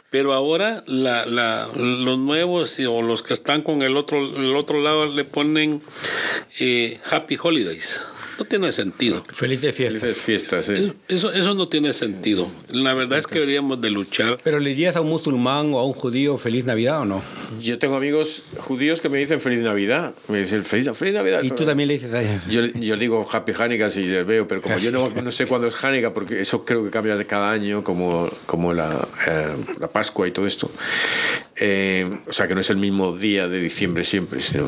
[0.09, 4.81] Pero ahora la, la, los nuevos o los que están con el otro, el otro
[4.81, 5.81] lado le ponen
[6.59, 8.07] eh, Happy Holidays.
[8.37, 9.23] No tiene sentido.
[9.33, 10.01] Felices fiestas.
[10.01, 10.93] Felices fiestas, sí.
[11.07, 12.47] Eso, eso no tiene sentido.
[12.69, 14.37] La verdad es que deberíamos de luchar.
[14.43, 17.23] ¿Pero le dirías a un musulmán o a un judío feliz Navidad o no?
[17.59, 20.13] Yo tengo amigos judíos que me dicen feliz Navidad.
[20.27, 21.41] Me dicen feliz, feliz Navidad.
[21.41, 22.43] Y tú también le dices a ellos.
[22.47, 25.67] Yo, yo digo Happy Hanukkah si les veo, pero como yo no, no, sé cuándo
[25.67, 28.89] es Hanukkah, porque eso creo que cambia de cada año, como, como la,
[29.27, 30.69] eh, la Pascua y todo esto.
[31.55, 34.67] Eh, o sea, que no es el mismo día de diciembre siempre, sino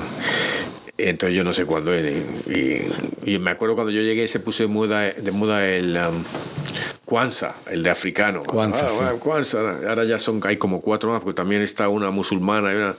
[1.08, 2.82] entonces yo no sé cuándo Y,
[3.26, 6.24] y, me acuerdo cuando yo llegué se puso de moda, de moda el um,
[7.06, 8.44] Kwanzaa, el de africano.
[8.44, 9.80] Kwanzaa, ah, Kwanzaa.
[9.88, 12.70] Ahora ya son, hay como cuatro más, porque también está una musulmana.
[12.70, 12.96] Una,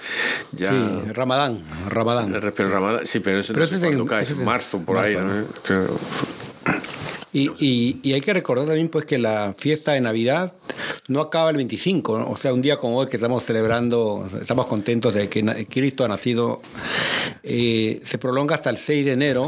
[0.53, 1.63] ya, sí, Ramadán.
[1.89, 2.41] Ramadán.
[2.57, 5.15] Pero Ramadán, sí, pero eso pero no sé cuándo cae, es marzo, por ahí.
[5.15, 5.45] ¿no?
[7.33, 10.53] Y, y, y, hay que recordar también pues que la fiesta de Navidad
[11.07, 15.15] no acaba el 25, o sea, un día como hoy que estamos celebrando, estamos contentos
[15.15, 16.61] de que Cristo ha nacido,
[17.43, 19.47] eh, se prolonga hasta el 6 de enero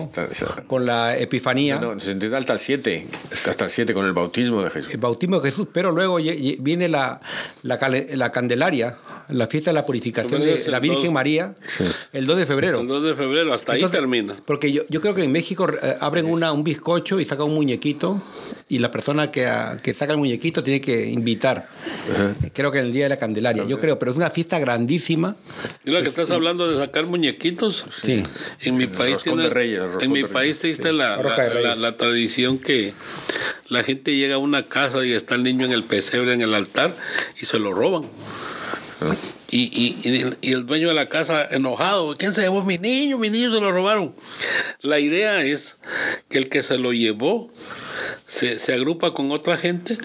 [0.69, 1.81] con la Epifanía.
[1.81, 3.07] No, no, se entiende hasta el 7,
[3.47, 4.95] hasta el 7 con el bautismo de Jesús.
[4.95, 6.19] El bautismo de Jesús, pero luego
[6.61, 7.21] viene la,
[7.63, 7.79] la,
[8.15, 8.97] la Candelaria,
[9.29, 11.85] la fiesta de la purificación de la Virgen María, sí.
[12.13, 12.81] el 2 de febrero.
[12.81, 14.37] El 2 de febrero, hasta Entonces, ahí termina.
[14.47, 17.55] Porque yo, yo creo que en México eh, abren una, un bizcocho y sacan un
[17.55, 18.21] muñequito
[18.69, 19.51] y la persona que,
[19.83, 21.69] que saca el muñequito tiene que invitar.
[22.53, 25.37] Creo que en el Día de la Candelaria, yo creo, pero es una fiesta grandísima.
[25.85, 27.85] ¿Y lo que estás hablando de sacar muñequitos?
[27.91, 28.23] Sí.
[28.61, 30.95] En mi país tiene, Reyes, en mi país existe sí.
[30.95, 32.95] la, la, la, la, tradición que
[33.69, 36.55] la gente llega a una casa y está el niño en el pesebre, en el
[36.55, 36.95] altar,
[37.41, 38.07] y se lo roban.
[39.51, 43.19] Y, y, y, el dueño de la casa enojado, ¿quién se llevó mi niño?
[43.19, 44.15] Mi niño se lo robaron.
[44.81, 45.79] La idea es
[46.29, 47.51] que el que se lo llevó
[48.27, 49.99] se, se agrupa con otra gente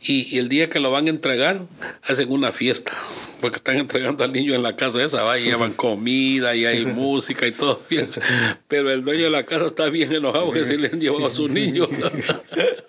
[0.00, 1.60] y, y, el día que lo van a entregar
[2.02, 2.92] hacen una fiesta
[3.40, 6.84] porque están entregando al niño en la casa esa va y llevan comida y hay
[6.84, 8.10] música y todo bien
[8.68, 11.30] pero el dueño de la casa está bien enojado que se le han llevado a
[11.30, 11.86] su niño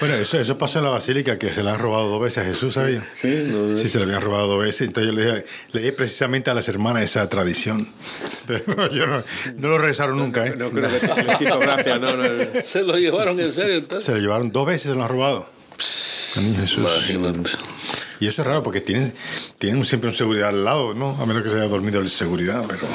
[0.00, 2.46] bueno eso, eso pasó en la basílica que se le han robado dos veces a
[2.46, 3.02] Jesús ¿sabía?
[3.16, 5.92] sí, no, sí se le habían robado dos veces entonces yo le dije, le dije
[5.92, 7.88] precisamente a las hermanas esa tradición
[8.46, 9.22] pero yo no,
[9.56, 10.54] no lo revisaron nunca ¿eh?
[10.56, 12.24] no, no creo que les hizo gracia no, no,
[12.64, 15.54] se lo llevaron en serio entonces se lo llevaron dos veces se lo han robado
[16.34, 16.78] Jesús.
[16.78, 17.50] Imagínate.
[18.20, 19.12] Y eso es raro porque tienen,
[19.58, 21.16] tienen siempre un seguridad al lado, ¿no?
[21.20, 22.86] A menos que se haya dormido en seguridad, pero...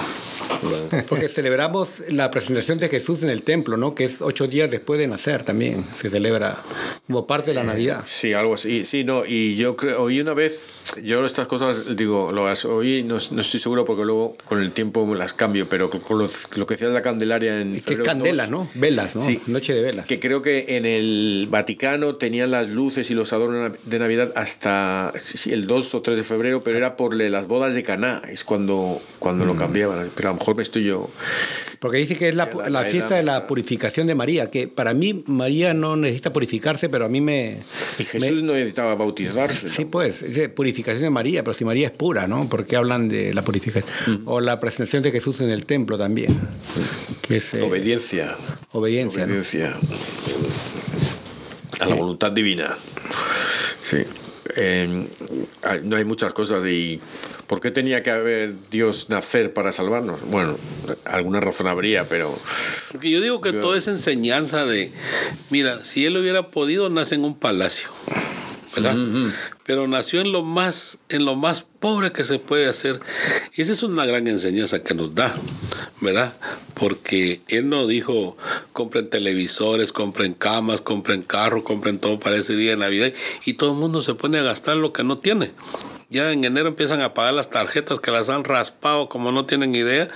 [1.07, 3.95] Porque celebramos la presentación de Jesús en el templo, ¿no?
[3.95, 5.85] Que es ocho días después de nacer también.
[5.99, 6.57] Se celebra
[7.07, 8.03] como parte de la Navidad.
[8.07, 8.85] Sí, algo así.
[8.85, 10.71] Sí, no, y yo creo, oí una vez,
[11.03, 15.07] yo estas cosas, digo, lo oí, no, no estoy seguro porque luego con el tiempo
[15.15, 17.75] las cambio, pero con lo, lo que decía la Candelaria en...
[17.75, 18.69] Es que es candela, 2, ¿no?
[18.75, 19.21] Velas, ¿no?
[19.21, 19.41] Sí.
[19.47, 20.07] Noche de velas.
[20.07, 25.08] Que creo que en el Vaticano tenían las luces y los adornos de Navidad hasta
[25.47, 29.01] el 2 o 3 de febrero, pero era por las bodas de Caná, es cuando,
[29.19, 29.47] cuando mm.
[29.47, 30.09] lo cambiaban.
[30.15, 31.09] Pero a lo mejor me estoy yo.
[31.79, 34.93] Porque dice que es la, la, la fiesta de la purificación de María, que para
[34.93, 37.59] mí María no necesita purificarse, pero a mí me...
[37.97, 39.69] Y Jesús me, no necesitaba bautizarse.
[39.69, 42.49] Sí, pues, dice purificación de María, pero si María es pura, ¿no?
[42.49, 43.85] ¿Por qué hablan de la purificación?
[44.07, 44.27] Mm.
[44.27, 46.37] O la presentación de Jesús en el templo también.
[47.21, 48.35] Que es, eh, obediencia.
[48.71, 49.23] Obediencia.
[49.23, 49.69] Obediencia.
[49.69, 49.79] ¿no?
[51.79, 52.77] A la voluntad divina.
[53.81, 54.03] Sí.
[54.55, 55.07] Eh,
[55.83, 56.99] no hay muchas cosas y
[57.47, 60.21] ¿por qué tenía que haber Dios nacer para salvarnos?
[60.29, 60.57] Bueno,
[61.05, 62.37] alguna razón habría, pero...
[62.91, 63.61] Porque yo digo que yo...
[63.61, 64.91] todo es enseñanza de,
[65.49, 67.89] mira, si él hubiera podido, nace en un palacio.
[68.75, 68.97] ¿Verdad?
[68.97, 69.33] Uh -huh.
[69.65, 72.99] Pero nació en lo más, en lo más pobre que se puede hacer.
[73.55, 75.35] Y esa es una gran enseñanza que nos da,
[76.01, 76.35] ¿verdad?
[76.73, 78.37] Porque él no dijo
[78.73, 83.11] compren televisores, compren camas, compren carro, compren todo para ese día de Navidad.
[83.45, 85.51] Y todo el mundo se pone a gastar lo que no tiene.
[86.09, 89.75] Ya en enero empiezan a pagar las tarjetas que las han raspado como no tienen
[89.75, 90.07] idea.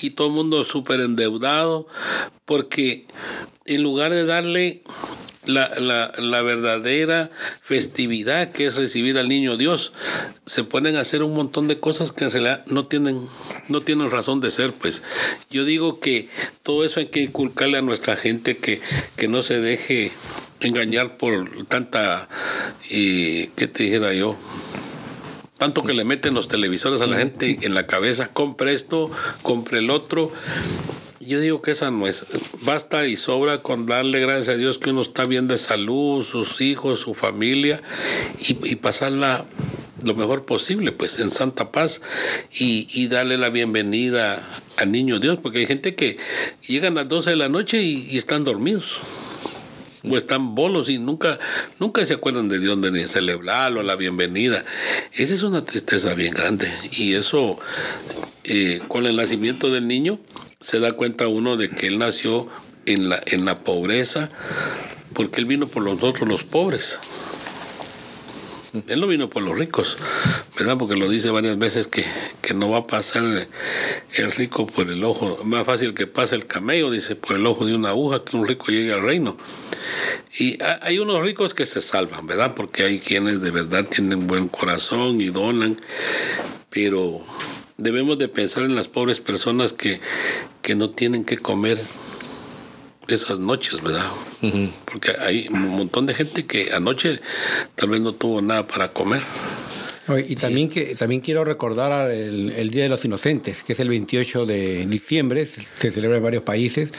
[0.00, 1.86] Y todo el mundo súper endeudado.
[2.46, 3.06] Porque
[3.66, 4.82] en lugar de darle
[5.46, 7.30] la, la, la, verdadera
[7.60, 9.92] festividad que es recibir al niño Dios.
[10.46, 10.62] Se
[10.96, 13.20] a hacer un montón de cosas que en realidad no tienen,
[13.68, 14.72] no tienen razón de ser.
[14.72, 15.02] Pues
[15.50, 16.28] yo digo que
[16.62, 18.80] todo eso hay que inculcarle a nuestra gente que,
[19.16, 20.12] que no se deje
[20.60, 22.28] engañar por tanta,
[22.90, 24.36] eh, ¿qué te dijera yo?
[25.58, 29.10] tanto que le meten los televisores a la gente en la cabeza, compre esto,
[29.42, 30.30] compre el otro,
[31.26, 32.26] yo digo que esa no es.
[32.62, 36.60] Basta y sobra con darle gracias a Dios que uno está bien de salud, sus
[36.60, 37.80] hijos, su familia,
[38.40, 39.44] y, y pasarla
[40.04, 42.02] lo mejor posible, pues en santa paz
[42.52, 46.18] y, y darle la bienvenida al niño Dios, porque hay gente que
[46.66, 48.98] llegan a las 12 de la noche y, están dormidos
[50.08, 51.38] o están bolos y nunca,
[51.80, 54.64] nunca se acuerdan de Dios ni celebrarlo, la bienvenida.
[55.12, 56.70] Esa es una tristeza bien grande.
[56.92, 57.56] Y eso,
[58.44, 60.20] eh, con el nacimiento del niño,
[60.64, 62.48] se da cuenta uno de que él nació
[62.86, 64.30] en la, en la pobreza,
[65.12, 67.00] porque él vino por nosotros los pobres.
[68.88, 69.98] Él no vino por los ricos,
[70.58, 70.78] ¿verdad?
[70.78, 72.06] Porque lo dice varias veces que,
[72.54, 73.46] no va a pasar
[74.14, 75.38] el rico por el ojo.
[75.44, 78.48] Más fácil que pase el camello, dice, por el ojo de una aguja, que un
[78.48, 79.36] rico llegue al reino.
[80.38, 82.54] Y hay unos ricos que se salvan, ¿verdad?
[82.54, 85.78] Porque hay quienes de verdad tienen buen corazón y donan,
[86.70, 87.20] pero
[87.76, 90.00] debemos de pensar en las pobres personas que,
[90.62, 91.78] que no tienen que comer
[93.08, 94.06] esas noches, ¿verdad?
[94.84, 97.20] Porque hay un montón de gente que anoche
[97.74, 99.20] tal vez no tuvo nada para comer.
[100.28, 104.44] Y también, que, también quiero recordar el, Día de los Inocentes, que es el 28
[104.44, 106.90] de diciembre, se celebra en varios países,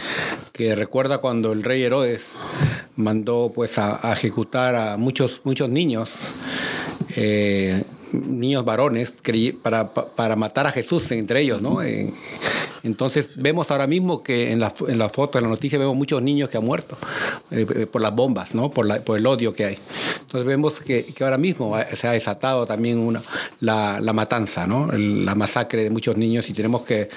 [0.54, 2.32] que recuerda cuando el rey Herodes
[2.96, 6.10] mandó pues a, ejecutar a muchos, muchos niños.
[7.16, 7.84] Eh,
[8.24, 9.14] niños varones
[9.62, 11.82] para, para, matar a Jesús entre ellos, ¿no?
[12.86, 16.22] Entonces vemos ahora mismo que en la, en la foto, en la noticia, vemos muchos
[16.22, 16.98] niños que han muerto
[17.52, 18.70] eh, eh, por las bombas, ¿no?
[18.70, 19.78] por, la, por el odio que hay.
[20.22, 23.22] Entonces vemos que, que ahora mismo se ha desatado también una,
[23.60, 24.92] la, la matanza, ¿no?
[24.92, 27.10] la masacre de muchos niños y tenemos que...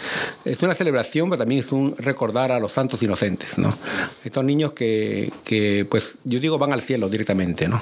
[0.44, 3.58] Es una celebración, pero también es un recordar a los santos inocentes.
[3.58, 3.72] ¿no?
[4.24, 7.80] Estos niños que, que pues yo digo van al cielo directamente, ¿no?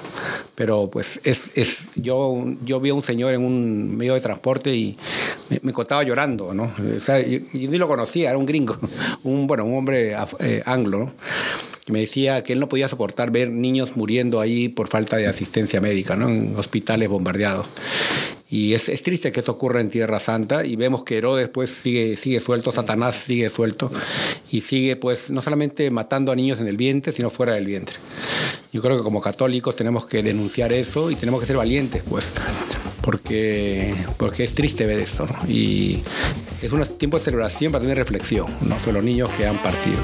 [0.56, 4.74] pero pues es, es yo, yo vi a un señor en un medio de transporte
[4.74, 4.96] y
[5.50, 6.72] me, me contaba llorando, ¿no?
[6.96, 7.38] O sea, yo,
[7.78, 8.76] lo conocía, era un gringo,
[9.24, 11.12] un, bueno, un hombre eh, anglo,
[11.88, 15.80] me decía que él no podía soportar ver niños muriendo ahí por falta de asistencia
[15.80, 16.28] médica, ¿no?
[16.28, 17.66] en hospitales bombardeados.
[18.48, 22.16] Y es, triste que esto ocurra en Tierra Santa y vemos que Herodes pues sigue,
[22.16, 23.90] sigue suelto, Satanás sigue suelto
[24.52, 27.96] y sigue pues no solamente matando a niños en el vientre, sino fuera del vientre.
[28.72, 32.30] Yo creo que como católicos tenemos que denunciar eso y tenemos que ser valientes pues
[33.02, 36.02] porque, porque es triste ver esto y
[36.62, 38.78] es un tiempo de celebración para tener reflexión ¿no?
[38.78, 39.98] sobre los niños que han partido.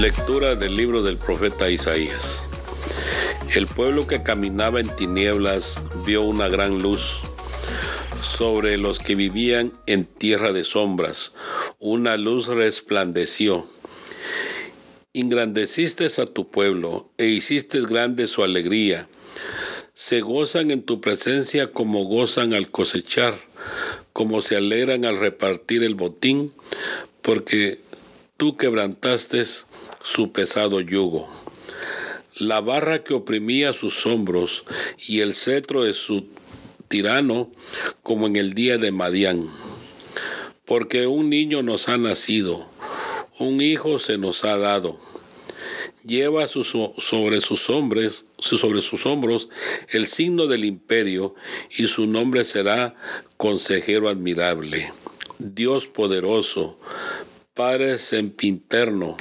[0.00, 2.44] Lectura del libro del profeta Isaías.
[3.54, 7.20] El pueblo que caminaba en tinieblas vio una gran luz.
[8.22, 11.34] Sobre los que vivían en tierra de sombras,
[11.78, 13.66] una luz resplandeció.
[15.12, 19.06] Engrandeciste a tu pueblo e hiciste grande su alegría.
[19.92, 23.34] Se gozan en tu presencia como gozan al cosechar,
[24.14, 26.54] como se alegran al repartir el botín,
[27.20, 27.82] porque
[28.38, 29.44] tú quebrantaste
[30.02, 31.28] su pesado yugo.
[32.36, 34.64] La barra que oprimía sus hombros
[35.06, 36.26] y el cetro de su
[36.88, 37.50] tirano
[38.02, 39.46] como en el día de Madián.
[40.64, 42.68] Porque un niño nos ha nacido,
[43.38, 44.98] un hijo se nos ha dado.
[46.04, 49.50] Lleva sobre sus hombres, sobre sus hombros
[49.90, 51.34] el signo del imperio
[51.76, 52.94] y su nombre será
[53.36, 54.92] consejero admirable,
[55.38, 56.78] Dios poderoso,
[57.54, 59.16] Padre sempiterno,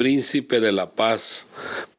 [0.00, 1.48] príncipe de la paz,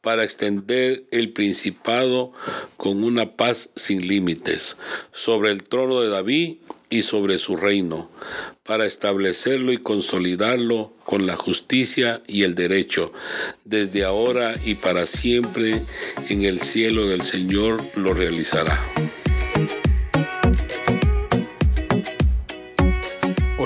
[0.02, 2.34] para extender el principado
[2.76, 4.78] con una paz sin límites,
[5.12, 6.56] sobre el trono de David
[6.90, 8.10] y sobre su reino,
[8.64, 13.14] para establecerlo y consolidarlo con la justicia y el derecho,
[13.66, 15.84] desde ahora y para siempre
[16.28, 18.84] en el cielo del Señor lo realizará.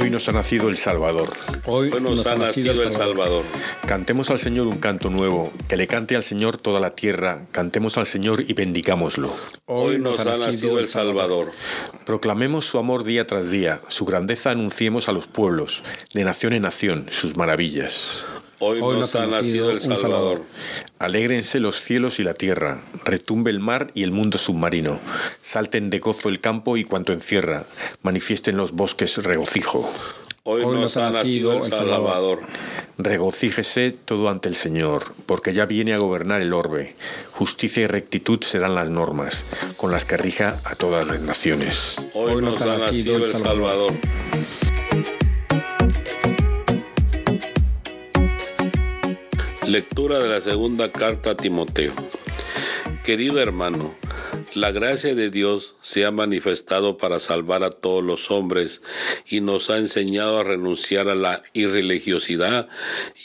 [0.06, 1.34] Hoy nos ha nacido el Salvador.
[1.66, 3.44] Hoy, nos, ha, nacido, el Salvador.
[3.88, 7.98] Cantemos al Señor un canto nuevo, que le cante al Señor toda la tierra, cantemos
[7.98, 9.36] al Señor y bendigámoslo.
[9.66, 11.50] Hoy nos, ha nacido el Salvador.
[12.06, 15.82] Proclamemos su amor día tras día, su grandeza anunciemos a los pueblos,
[16.14, 18.28] de nación en nación, sus maravillas.
[18.60, 20.44] Hoy, nos, ha nacido el Salvador.
[21.00, 25.00] Alégrense los cielos y la tierra, retumbe el mar y el mundo submarino,
[25.42, 27.66] salten de gozo el campo y cuanto encierra,
[28.02, 29.92] manifiesten los bosques regocijo.
[30.44, 32.40] Hoy, nos, ha nacido el Salvador.
[32.98, 36.96] Regocíjese todo ante el Señor, porque ya viene a gobernar el orbe.
[37.32, 39.46] Justicia y rectitud serán las normas,
[39.76, 42.06] con las que rija a todas las naciones.
[42.14, 43.94] Hoy, nos, ha nacido el Salvador.
[49.68, 51.92] Lectura de la segunda carta a Timoteo.
[53.04, 53.96] Querido hermano,
[54.54, 58.84] la gracia de Dios se ha manifestado para salvar a todos los hombres
[59.28, 62.68] y nos ha enseñado a renunciar a la irreligiosidad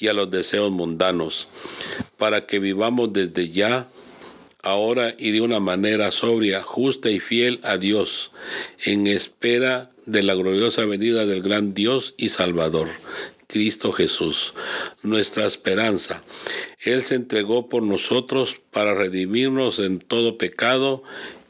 [0.00, 1.48] y a los deseos mundanos,
[2.16, 3.88] para que vivamos desde ya,
[4.62, 8.30] ahora y de una manera sobria, justa y fiel a Dios,
[8.84, 12.88] en espera de la gloriosa venida del gran Dios y Salvador,
[13.50, 14.54] Cristo Jesús,
[15.02, 16.22] nuestra esperanza.
[16.80, 21.02] Él se entregó por nosotros para redimirnos en todo pecado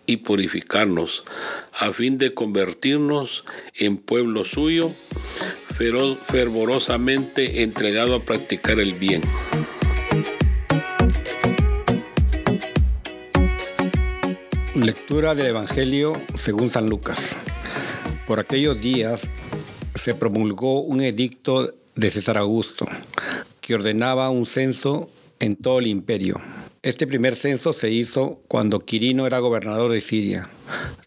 [0.06, 1.24] y purificarnos,
[1.72, 3.44] a fin de convertirnos
[3.74, 4.92] en pueblo suyo,
[5.76, 9.22] fervorosamente entregado a practicar el bien.
[14.74, 17.36] Lectura del Evangelio según San Lucas.
[18.26, 19.28] Por aquellos días
[19.94, 22.86] se promulgó un edicto de César Augusto,
[23.60, 26.40] que ordenaba un censo en todo el imperio.
[26.82, 30.48] Este primer censo se hizo cuando Quirino era gobernador de Siria.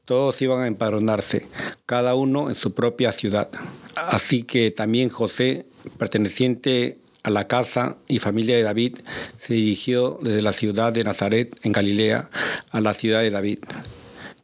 [0.05, 1.47] Todos iban a empadronarse,
[1.87, 3.49] cada uno en su propia ciudad.
[3.95, 5.65] Así que también José,
[5.97, 8.97] perteneciente a la casa y familia de David,
[9.39, 12.29] se dirigió desde la ciudad de Nazaret, en Galilea,
[12.69, 13.59] a la ciudad de David,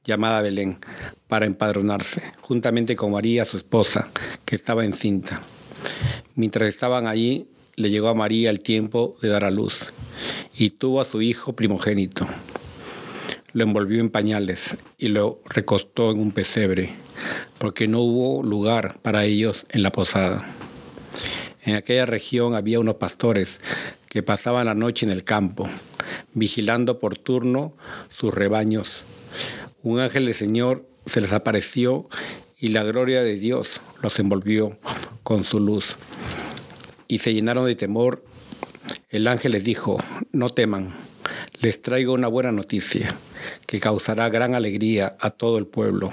[0.04, 0.80] llamada Belén,
[1.28, 4.10] para empadronarse, juntamente con María, su esposa,
[4.46, 5.40] que estaba encinta.
[6.40, 9.88] Mientras estaban allí, le llegó a María el tiempo de dar a luz
[10.58, 12.26] y tuvo a su hijo primogénito.
[13.52, 16.92] Lo envolvió en pañales y lo recostó en un pesebre,
[17.58, 20.50] porque no hubo lugar para ellos en la posada.
[21.66, 23.60] En aquella región había unos pastores
[24.08, 25.68] que pasaban la noche en el campo,
[26.34, 27.74] vigilando por turno
[28.18, 29.04] sus rebaños.
[29.84, 32.08] Un ángel del Señor se les apareció
[32.58, 34.78] y la gloria de Dios los envolvió
[35.24, 35.98] con su luz
[37.10, 38.24] y se llenaron de temor,
[39.10, 39.98] el ángel les dijo,
[40.32, 40.94] no teman,
[41.60, 43.18] les traigo una buena noticia
[43.66, 46.12] que causará gran alegría a todo el pueblo.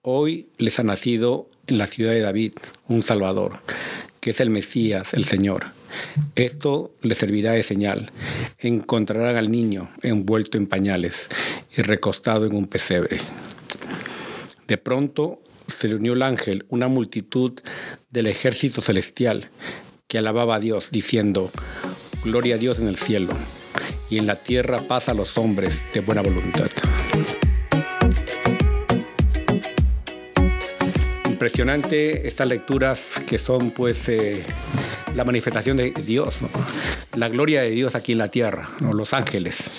[0.00, 2.54] Hoy les ha nacido en la ciudad de David
[2.88, 3.60] un Salvador,
[4.20, 5.66] que es el Mesías, el Señor.
[6.34, 8.10] Esto les servirá de señal.
[8.58, 11.28] Encontrarán al niño envuelto en pañales
[11.76, 13.18] y recostado en un pesebre.
[14.66, 17.52] De pronto se le unió el ángel, una multitud
[18.10, 19.50] del ejército celestial
[20.10, 21.52] que alababa a Dios, diciendo,
[22.24, 23.32] Gloria a Dios en el cielo,
[24.10, 26.68] y en la tierra paz a los hombres de buena voluntad.
[31.40, 34.42] Impresionante estas lecturas que son pues eh,
[35.14, 36.40] la manifestación de Dios,
[37.14, 39.70] la gloria de Dios aquí en la tierra, los ángeles.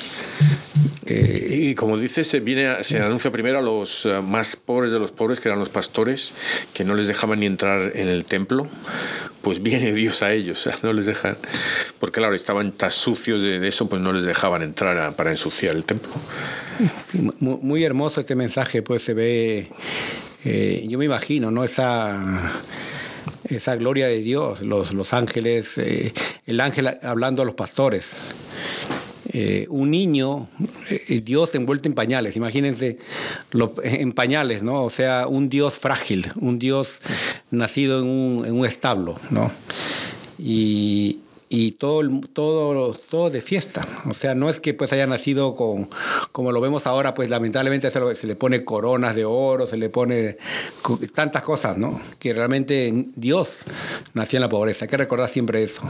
[1.06, 4.98] Eh, y como dices, se, viene, se anuncia primero a los eh, más pobres de
[4.98, 6.32] los pobres, que eran los pastores,
[6.74, 8.68] que no les dejaban ni entrar en el templo.
[9.44, 11.38] Pues viene Dios a ellos, no les dejan,
[12.00, 15.86] porque claro, estaban tan sucios de, eso, pues no les dejaban entrar para ensuciar el
[15.86, 16.12] templo.
[17.40, 19.70] Muy, hermoso este mensaje, pues se ve,
[20.44, 21.64] eh, yo me imagino, ¿no?
[21.64, 22.54] Esa
[23.50, 28.16] esa gloria de Dios, los, los ángeles, el ángel hablando a los pastores.
[29.34, 30.50] Eh, un niño,
[30.90, 32.98] eh, Dios envuelto en pañales, imagínense
[33.84, 34.84] en pañales, ¿no?
[34.84, 37.00] O sea, un Dios frágil, un Dios
[37.50, 39.50] nacido en un, en un establo, ¿no?
[40.38, 41.20] Y,
[41.54, 43.86] y todo, todo, todo de fiesta.
[44.10, 45.90] O sea, no es que pues haya nacido con,
[46.32, 50.38] como lo vemos ahora, pues lamentablemente se, le pone coronas de oro, se le pone
[51.14, 52.00] tantas cosas, ¿no?
[52.20, 53.58] Que realmente Dios
[54.14, 54.86] nació en la pobreza.
[54.86, 55.82] Hay que recordar siempre eso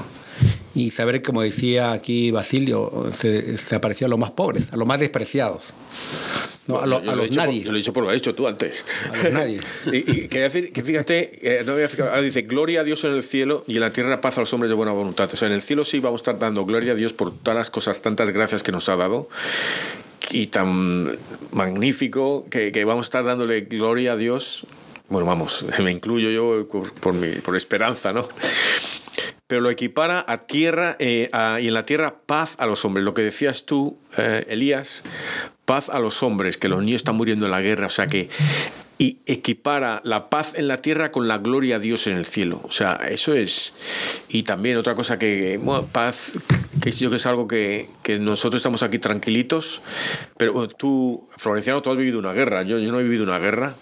[0.74, 4.88] y saber, como decía aquí Basilio, se, se apareció a los más pobres, a los
[4.88, 5.74] más despreciados.
[6.72, 7.61] No, a, los nadie.
[7.61, 8.84] yo lo he dicho por lo has dicho tú antes.
[9.11, 9.59] A los nadie.
[9.91, 13.03] y, quería decir que fíjate, eh, no voy a fijar, ahora dice, gloria a Dios
[13.03, 15.30] en el cielo y en la tierra paz a los hombres de buena voluntad.
[15.34, 17.57] O sea, en el cielo sí vamos a estar dando gloria a Dios por todas
[17.57, 19.28] las cosas, tantas gracias que nos ha dado
[20.32, 21.17] y tan
[21.51, 24.65] magnífico que, que vamos a estar dándole gloria a Dios.
[25.09, 28.28] Bueno, vamos, me incluyo yo por, por, mi, por esperanza, ¿no?
[29.52, 31.30] Pero lo equipara a tierra eh,
[31.62, 33.04] y en la tierra paz a los hombres.
[33.04, 35.04] Lo que decías tú, eh, Elías,
[35.66, 38.30] paz a los hombres, que los niños están muriendo en la guerra, o sea que
[38.97, 42.62] y equipara la paz en la tierra con la gloria a Dios en el cielo.
[42.64, 43.74] O sea, eso es.
[44.30, 46.32] Y también otra cosa que, bueno, paz,
[46.82, 49.82] que yo que es algo que, que, nosotros estamos aquí tranquilitos,
[50.38, 52.64] pero tú, Florenciano, tú has vivido una guerra.
[52.64, 53.76] Yo, yo no he vivido una guerra.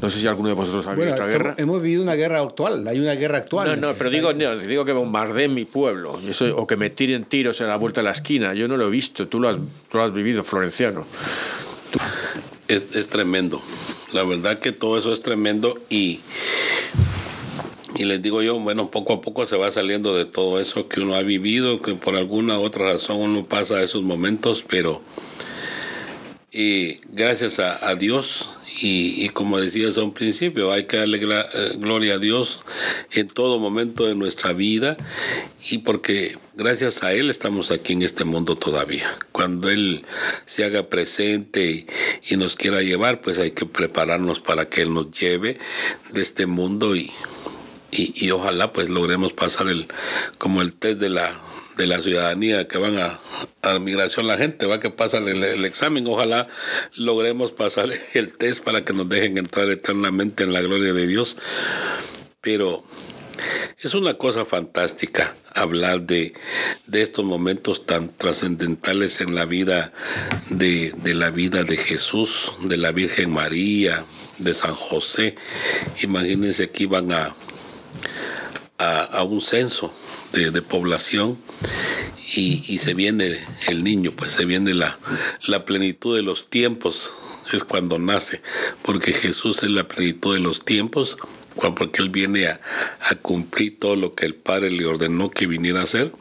[0.00, 1.54] No sé si alguno de vosotros ha vivido otra guerra.
[1.58, 3.80] Hemos vivido una guerra actual, hay una guerra actual.
[3.80, 7.60] No, no, pero digo, digo que bombardeen mi pueblo eso, o que me tiren tiros
[7.60, 8.54] en la vuelta de la esquina.
[8.54, 11.04] Yo no lo he visto, tú lo has, tú lo has vivido, Florenciano.
[12.68, 13.60] Es, es tremendo.
[14.12, 16.20] La verdad que todo eso es tremendo y,
[17.96, 21.00] Y les digo yo, bueno, poco a poco se va saliendo de todo eso que
[21.00, 25.02] uno ha vivido, que por alguna otra razón uno pasa esos momentos, pero
[26.52, 32.14] y gracias a, Dios y, como decías a un principio, hay que darle eh, gloria
[32.14, 32.60] a Dios
[33.12, 34.96] en todo momento de nuestra vida
[35.68, 39.12] y porque gracias a Él estamos aquí en este mundo todavía.
[39.32, 40.04] Cuando Él
[40.44, 41.86] se haga presente
[42.28, 45.58] y, nos quiera llevar, pues hay que prepararnos para que Él nos lleve
[46.12, 47.10] de este mundo y,
[47.90, 49.88] y, ojalá pues logremos pasar el
[50.38, 51.36] como el test de la
[51.78, 53.18] de la ciudadanía que van a,
[53.62, 56.06] a migración la gente va que pasan el, examen.
[56.06, 56.48] Ojalá
[56.96, 61.36] logremos pasar el test para que nos dejen entrar eternamente en la gloria de Dios.
[62.40, 62.82] Pero
[63.80, 66.34] es una cosa fantástica hablar de,
[66.86, 69.92] de estos momentos tan trascendentales en la vida
[70.50, 74.04] de, de la vida de Jesús, de la Virgen María,
[74.38, 75.36] de San José.
[76.02, 77.32] Imagínense que iban a,
[78.78, 79.92] a, un censo
[80.32, 81.38] de, población
[82.34, 84.98] y, se viene el niño, pues se viene la,
[85.46, 87.12] la plenitud de los tiempos,
[87.52, 88.42] es cuando nace,
[88.82, 91.18] porque Jesús es la plenitud de los tiempos,
[91.76, 92.60] porque Él viene a,
[93.00, 96.12] a cumplir todo lo que el Padre le ordenó que viniera a hacer,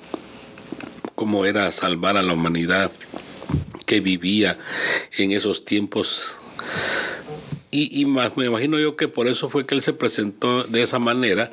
[1.16, 2.92] como era salvar a la humanidad
[3.86, 4.58] que vivía
[5.18, 6.40] en esos tiempos
[7.70, 11.00] y, más, me imagino yo que por eso fue que él se presentó de esa
[11.00, 11.50] manera,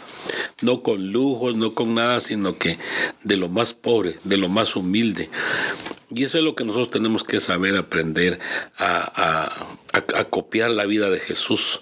[0.63, 2.79] no con lujos, no con nada, sino que
[3.25, 5.29] de lo más pobre, de lo más humilde.
[6.15, 8.39] Y eso es lo que nosotros tenemos que saber, aprender
[8.79, 9.53] a,
[10.31, 11.81] copiar la vida de Jesús,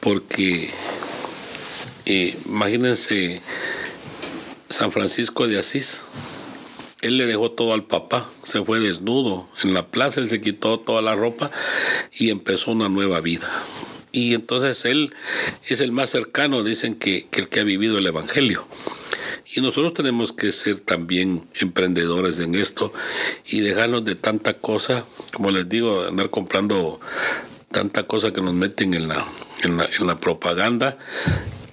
[0.00, 0.70] porque
[2.06, 3.42] eh, imagínense
[4.70, 6.04] San Francisco de Asís,
[7.00, 10.80] él le dejó todo al papá, se fue desnudo en la plaza, él se quitó
[10.80, 11.50] toda la ropa
[12.12, 13.48] y empezó una nueva vida.
[14.10, 15.14] Y entonces él
[15.68, 18.66] es el más cercano, dicen que, el que ha vivido el Evangelio.
[19.54, 22.92] Y nosotros tenemos que ser también emprendedores en esto
[23.46, 27.00] y dejarnos de tanta cosa, como les digo, andar comprando
[27.70, 29.24] tanta cosa que nos meten en la,
[29.62, 30.98] en la, propaganda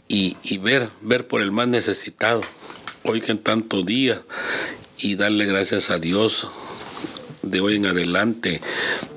[0.07, 2.41] y, y, ver, ver por el más necesitado.
[3.03, 4.21] Hoy que en tanto día
[4.97, 6.47] y darle gracias a Dios
[7.41, 8.61] de hoy en adelante,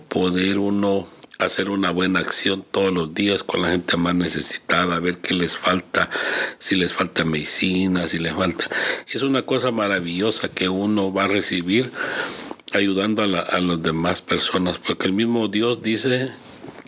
[0.09, 1.07] poder uno
[1.39, 5.57] hacer una buena acción todos los días con la gente más necesitada, ver qué les
[5.57, 6.11] falta,
[6.59, 8.69] si les falta medicina, si les falta.
[9.09, 11.93] Es una cosa maravillosa que uno va a recibir
[12.73, 16.31] ayudando a, a las demás personas, porque el mismo Dios dice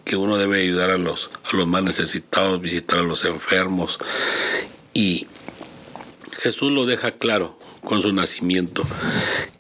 [0.05, 4.01] que uno debe ayudar a los, a los más necesitados, visitar a los enfermos.
[4.93, 5.28] Y
[6.32, 8.83] Jesús lo deja claro con su nacimiento,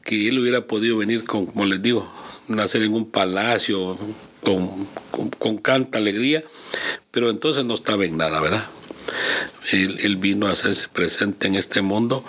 [0.04, 2.10] que él hubiera podido venir con, como les digo,
[2.48, 3.96] nacer en un palacio
[4.42, 4.88] con,
[5.38, 6.44] con, canta alegría,
[7.10, 8.66] pero entonces no estaba en nada, ¿verdad?
[9.72, 12.24] Él, él, vino a hacerse presente en este mundo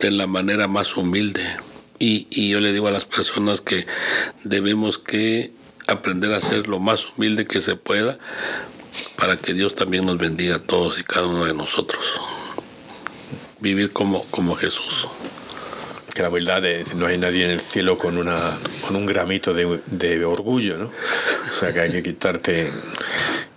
[0.00, 1.42] de la manera más humilde.
[1.98, 3.86] Y, y yo le digo a las personas que
[4.42, 5.52] debemos que
[5.86, 8.18] aprender a ser lo más humilde que se pueda
[9.16, 12.20] para que Dios también nos bendiga a todos y cada uno de nosotros.
[13.60, 15.08] Vivir como, como Jesús
[16.14, 18.38] que la verdad es no hay nadie en el cielo con una
[18.86, 20.86] con un gramito de, de orgullo, ¿no?
[20.86, 22.70] O sea que hay que quitarte,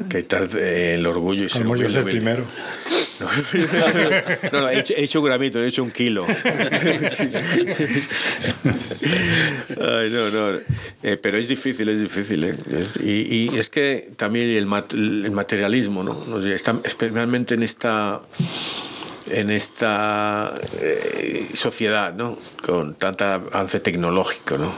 [0.10, 2.46] quitarte el orgullo y ser el primero.
[3.20, 3.28] No,
[4.52, 6.24] no, he, hecho, un gramito, he hecho un kilo.
[6.28, 6.36] Ay,
[10.12, 10.60] no, no.
[11.02, 12.44] Eh, pero es difícil, es difícil.
[12.44, 12.56] ¿eh?
[13.02, 16.16] Y, y, es que también el, el materialismo, ¿no?
[16.46, 18.22] Está, especialmente en esta
[19.32, 22.38] en esta eh, sociedad, ¿no?
[22.66, 24.72] Con tanta avance tecnológico, ¿no?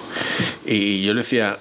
[0.66, 1.58] Y yo le decía,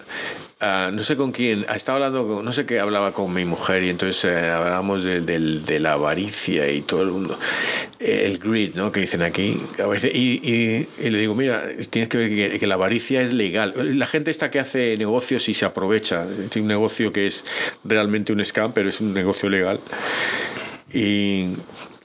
[0.60, 3.90] ah, no sé con quién, estaba hablando, no sé qué hablaba con mi mujer y
[3.90, 7.38] entonces eh, hablábamos de, de, la avaricia y todo el mundo,
[8.00, 8.92] el greed, ¿no?
[8.92, 9.60] Que dicen aquí.
[10.12, 13.74] Y, y, le digo, mira, tienes que ver que, la avaricia es legal.
[13.98, 16.26] La gente está que hace negocios y se aprovecha.
[16.50, 17.44] Tiene un negocio que es
[17.84, 19.80] realmente un scam, pero es un negocio legal.
[20.92, 21.48] Y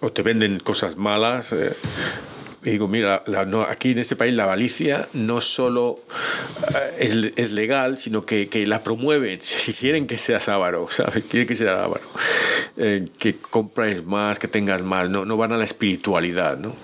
[0.04, 1.54] o te venden cosas malas.
[1.54, 1.74] Eh.
[2.66, 5.99] Y digo, mira, no, aquí en este país la avaricia no solo
[6.99, 9.39] eh, es, legal, sino que, que, la promueven.
[9.41, 11.24] Si quieren que seas avaro, ¿sabes?
[11.30, 12.04] Quieren que seas avaro.
[12.78, 15.10] Eh, que compres más, que tengas más.
[15.10, 16.76] No, no van a la espiritualidad, ¿no?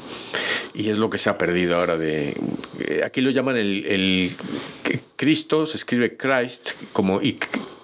[0.73, 2.35] Y es lo que se ha perdido ahora de...
[3.03, 4.31] Aquí lo llaman el,
[5.15, 7.19] Cristo, se escribe Christ, como,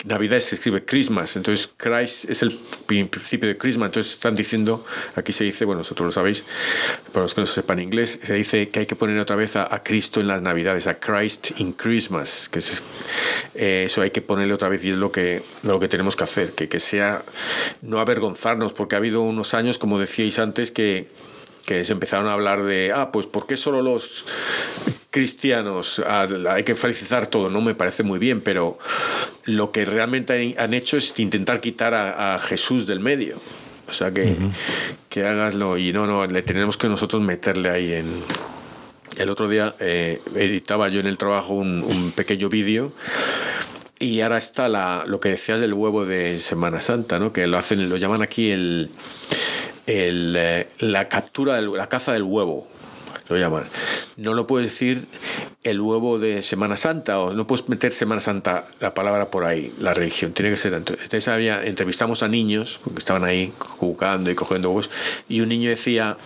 [0.06, 4.86] Navidad se escribe Christmas, entonces Christ es el principio de Christmas, entonces están diciendo,
[5.16, 6.44] aquí se dice, bueno, vosotros lo sabéis,
[7.12, 9.84] para los que no sepan inglés, se dice que hay que poner otra vez a,
[9.84, 12.60] Cristo en las Navidades, a Christ in Christmas, que
[13.56, 16.24] eh, eso hay que ponerle otra vez y es lo que, lo que tenemos que
[16.24, 17.24] hacer, que, que sea
[17.82, 21.10] no avergonzarnos, porque ha habido unos años, como decíais antes, que
[21.66, 24.26] que se empezaron a hablar de, ah, pues ¿por qué solo los
[25.16, 26.02] cristianos
[26.50, 27.50] hay que felicitar todo?
[27.50, 28.78] No me parece muy bien, pero
[29.46, 33.40] lo que realmente han hecho es intentar quitar a, Jesús del medio.
[33.88, 34.36] O sea, que,
[35.08, 38.08] que hagaslo y no, no, le tenemos que nosotros meterle ahí en...
[39.16, 42.92] El otro día eh, editaba yo en el trabajo un, un pequeño vídeo
[43.98, 47.32] y ahora está la, lo que decías del huevo de Semana Santa, ¿no?
[47.32, 48.90] que lo, hacen, lo llaman aquí el
[49.88, 52.68] el, eh, la captura, la caza del huevo,
[53.30, 53.66] lo llaman.
[54.18, 55.06] No lo puedes decir
[55.64, 59.74] el huevo de Semana Santa o no puedes meter Semana Santa la palabra por ahí,
[59.80, 60.32] la religión.
[60.34, 60.74] Tiene que ser.
[60.74, 64.90] Entonces había, entrevistamos a niños que estaban ahí jugando y cogiendo huevos
[65.28, 66.18] y un niño decía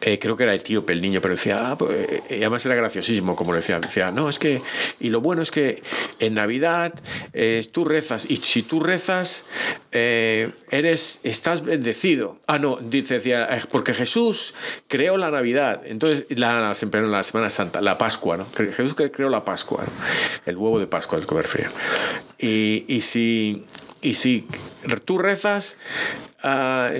[0.00, 3.34] eh, creo que era etíope el niño, pero decía, ah, pues, eh, además era graciosísimo,
[3.34, 4.62] como decía, decía, no, es que,
[5.00, 5.82] y lo bueno es que
[6.20, 6.94] en Navidad
[7.32, 9.46] eh, tú rezas, y si tú rezas,
[9.90, 12.38] eres, estás bendecido.
[12.46, 14.54] Ah, no, dice, decía, porque Jesús
[14.86, 18.46] creó la Navidad, entonces, la, siempre la Semana Santa, la Pascua, ¿no?
[18.54, 19.84] Jesús creó la Pascua,
[20.46, 21.68] el huevo de Pascua del comer frío.
[22.38, 23.64] Y, y, si,
[24.00, 24.46] y si
[25.04, 25.76] tú rezas,
[26.44, 26.94] uh,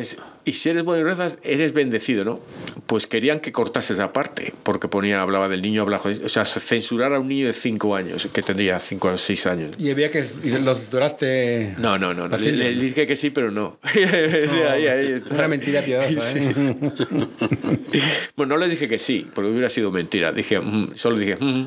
[0.48, 2.40] y si eres bueno y rezas, eres bendecido, ¿no?
[2.86, 7.12] Pues querían que cortase esa parte, porque ponía, hablaba del niño, hablaba, o sea, censurar
[7.12, 9.76] a un niño de 5 años, que tendría 5 o 6 años.
[9.78, 10.24] ¿Y había que
[10.62, 11.74] lo censuraste?
[11.76, 13.78] No, no, no, le, dije que sí, pero no.
[15.28, 16.54] no una mentira piadosa, ¿eh?
[18.36, 20.32] bueno, no les dije que sí, porque hubiera sido mentira.
[20.32, 21.66] Dije, mm", solo dije, mm,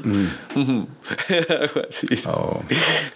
[0.56, 0.88] mm.
[2.30, 2.64] oh.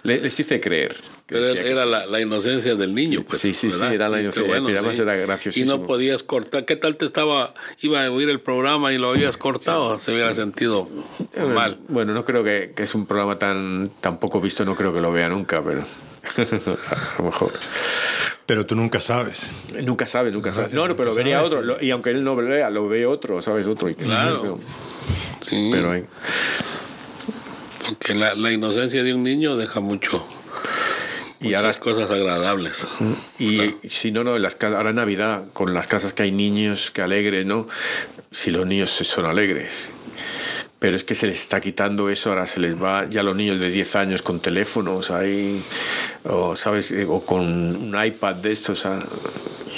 [0.04, 0.94] les, hice creer.
[1.28, 3.40] Era, la, la, inocencia del niño, pues.
[3.40, 4.60] Sí, sí, sí, era la inocencia.
[4.60, 6.64] Bueno, era gracioso y no podías cortar.
[6.64, 9.98] ¿Qué tal te estaba, iba a oír el programa y lo habías cortado?
[9.98, 10.86] Se hubiera sentido
[11.34, 11.78] eh, mal.
[11.88, 15.00] Bueno, no creo que, que, es un programa tan, tan poco visto, no creo que
[15.00, 15.80] lo vea nunca, pero
[16.36, 17.52] a lo mejor.
[18.46, 19.50] Pero tú nunca sabes.
[19.82, 20.72] Nunca sabes, nunca sabes.
[20.72, 21.82] No, no pero vería otro.
[21.82, 23.66] y aunque él no vea, lo ve otro, ¿sabes?
[23.66, 23.92] Otro.
[23.96, 24.60] claro.
[25.40, 25.70] sí.
[25.72, 26.04] Pero hay.
[27.84, 30.24] Porque la, la inocencia de un niño deja mucho
[31.40, 32.86] y ahora cosas agradables.
[33.38, 37.02] Y si no, no, las, ahora en Navidad, con las casas que hay niños que
[37.02, 37.66] alegres, ¿no?
[38.30, 39.92] Si los niños son alegres.
[40.78, 43.58] Pero es que se les está quitando eso, ahora se les va ya los niños
[43.58, 45.62] de 10 años con teléfonos ahí,
[46.24, 46.90] o, ¿sabes?
[46.90, 48.86] Eh, o con un iPad de estos.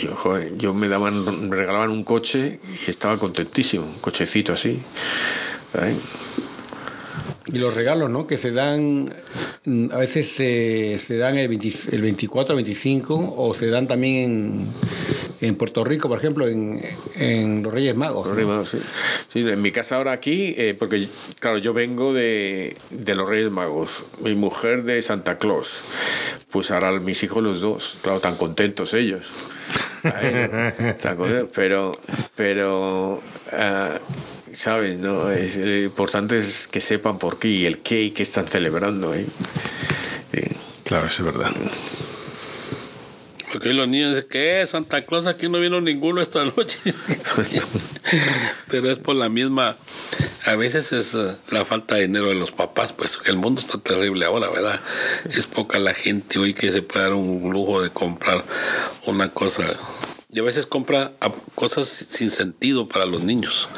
[0.00, 4.80] yo, yo me daban, me regalaban un coche y estaba contentísimo, un cochecito así.
[7.52, 8.26] Y los regalos, ¿no?
[8.26, 9.12] Que se dan,
[9.64, 14.66] mm, a veces se, se dan el, 24 25 o se dan también
[15.40, 16.80] en, en Puerto Rico, por ejemplo, en,
[17.16, 18.26] en los Reyes Magos.
[18.26, 18.78] Los Reyes Magos, sí.
[19.32, 19.48] sí.
[19.48, 21.08] En mi casa ahora aquí, eh, porque
[21.40, 25.84] claro, yo vengo de, de, los Reyes Magos, mi mujer de Santa Claus,
[26.50, 29.32] pues ahora mis hijos los dos, claro, tan contentos ellos.
[31.54, 31.98] Pero,
[32.34, 33.98] pero uh,
[34.52, 34.98] ¿sabes?
[34.98, 39.14] No, lo importante es que sepan por qué y el qué y qué están celebrando.
[39.14, 39.26] ¿eh?
[40.84, 41.52] Claro, eso es verdad.
[43.52, 44.64] Porque los niños dicen, ¿qué?
[44.66, 46.78] Santa Claus aquí no vino ninguno esta noche.
[48.68, 49.76] Pero es por la misma,
[50.44, 53.78] a veces es eh, la falta de dinero de los papás, pues el mundo está
[53.78, 54.80] terrible ahora, ¿verdad?
[55.30, 58.44] Es poca la gente hoy que se puede dar un lujo de comprar
[59.06, 59.64] una cosa.
[60.30, 61.12] Y a veces compra
[61.54, 63.68] cosas sin sentido para los niños.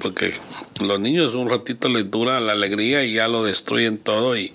[0.00, 0.34] Porque
[0.80, 4.52] los niños un ratito les dura la alegría y ya lo destruyen todo y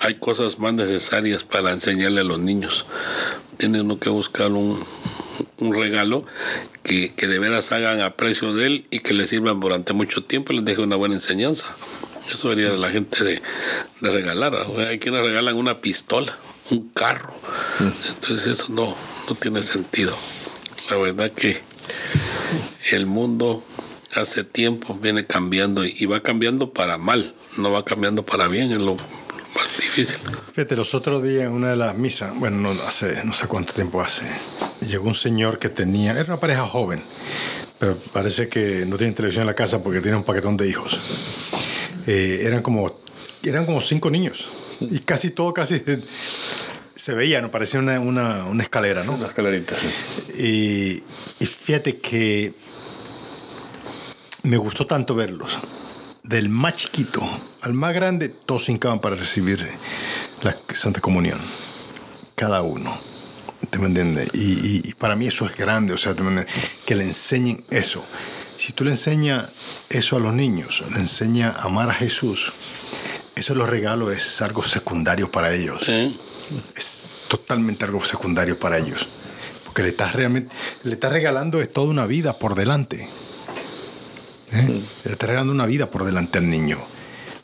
[0.00, 2.86] hay cosas más necesarias para enseñarle a los niños.
[3.56, 4.84] Tiene uno que buscar un,
[5.58, 6.24] regalo
[6.82, 10.56] que, de veras hagan aprecio de él y que le sirvan durante mucho tiempo y
[10.56, 11.66] les deje una buena enseñanza.
[12.32, 13.42] Eso debería de la gente de,
[14.00, 14.54] regalar.
[14.88, 16.36] Hay quienes regalan una pistola,
[16.70, 17.32] un carro.
[17.80, 18.94] Entonces eso no,
[19.28, 20.16] no tiene sentido.
[20.90, 21.60] La verdad que
[22.90, 23.64] el mundo
[24.14, 28.78] hace tiempo viene cambiando y va cambiando para mal, no va cambiando para bien, es
[28.78, 28.96] lo,
[29.56, 30.18] más difícil.
[30.52, 33.72] Fíjate, los otros días en una de las misas, bueno, no, hace, no sé cuánto
[33.72, 34.24] tiempo hace,
[34.86, 37.02] llegó un señor que tenía, era una pareja joven,
[37.78, 40.98] pero parece que no tiene televisión en la casa porque tiene un paquetón de hijos.
[42.06, 43.00] Eh, eran, como,
[43.42, 44.46] eran como cinco niños
[44.80, 45.82] y casi todo, casi
[46.94, 47.50] se veía, ¿no?
[47.50, 49.12] Parecía una, una, una escalera, ¿no?
[49.12, 49.88] Una escalerita, sí.
[50.38, 52.54] Y, y fíjate que
[54.42, 55.58] me gustó tanto verlos.
[56.26, 57.22] Del más chiquito
[57.60, 59.66] al más grande, todos hincaban para recibir
[60.42, 61.38] la Santa Comunión.
[62.34, 62.96] Cada uno.
[63.70, 64.28] ¿Te me entiendes?
[64.34, 66.14] Y, para mí eso es grande, o sea,
[66.84, 68.04] que le enseñen eso.
[68.56, 69.46] Si tú le enseñas
[69.88, 72.52] eso a los niños, le enseñas a amar a Jesús,
[73.34, 75.88] eso los regalos es algo secundario para ellos.
[76.74, 79.08] Es totalmente algo secundario para ellos.
[79.64, 80.54] Porque le estás, realmente,
[80.84, 83.08] le estás regalando es toda una vida por delante.
[84.52, 84.80] ¿Eh?
[85.04, 86.78] Le estás regalando una vida por delante al niño.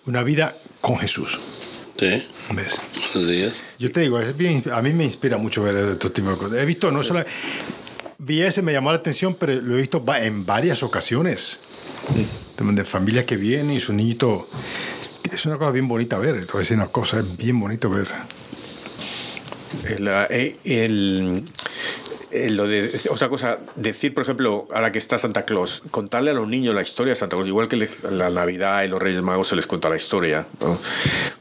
[0.06, 1.38] Una vida con Jesús.
[1.98, 2.26] Sí.
[2.52, 2.80] ¿Ves?
[3.14, 3.62] Buenos días.
[3.78, 6.58] Yo te digo, es bien, a mí me inspira mucho ver este tipo de cosas.
[6.58, 7.24] He visto, no solo.
[8.18, 11.60] Vi ese, me llamó la atención, pero lo he visto en varias ocasiones.
[12.58, 14.48] De familias que vienen y su niñito.
[15.32, 16.46] Es una cosa bien bonita ver.
[16.46, 18.06] Te voy a decir una cosa, es bien bonito ver.
[19.88, 21.44] el, eh, el
[22.32, 26.34] eh, lo de, otra cosa, decir, por ejemplo, ahora que está Santa Claus, contarle a
[26.34, 29.48] los niños la historia de Santa Claus, igual que la Navidad y los Reyes Magos
[29.48, 30.46] se les cuenta la historia,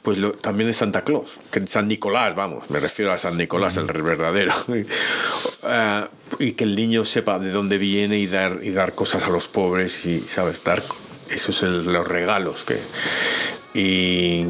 [0.02, 3.86] pues también de Santa Claus, que San Nicolás, vamos, me refiero a San Nicolás, el
[3.86, 4.54] verdadero,
[5.64, 9.30] ah, y que el niño sepa de dónde viene y dar, y dar cosas a
[9.30, 10.62] los pobres y, ¿sabes?
[10.64, 10.84] Dar
[11.34, 12.80] esos son los regalos que
[13.74, 14.46] y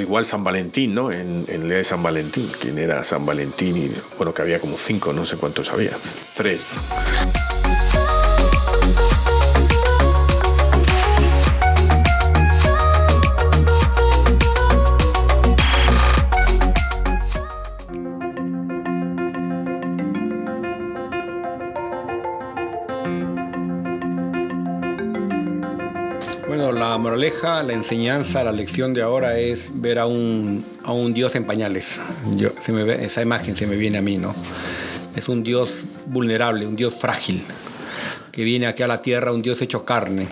[0.00, 1.10] igual San Valentín, ¿no?
[1.10, 5.12] En, en de San Valentín, quién era San Valentín, y bueno, que había como cinco,
[5.12, 5.90] no sé cuántos había,
[6.34, 6.60] tres.
[26.98, 31.44] Moraleja, la enseñanza, la lección de ahora es ver a un, a un Dios en
[31.44, 32.00] pañales.
[32.36, 34.34] Yo, esa imagen se me viene a mí, ¿no?
[35.16, 37.42] Es un Dios vulnerable, un Dios frágil,
[38.32, 40.28] que viene aquí a la tierra, un Dios hecho carne,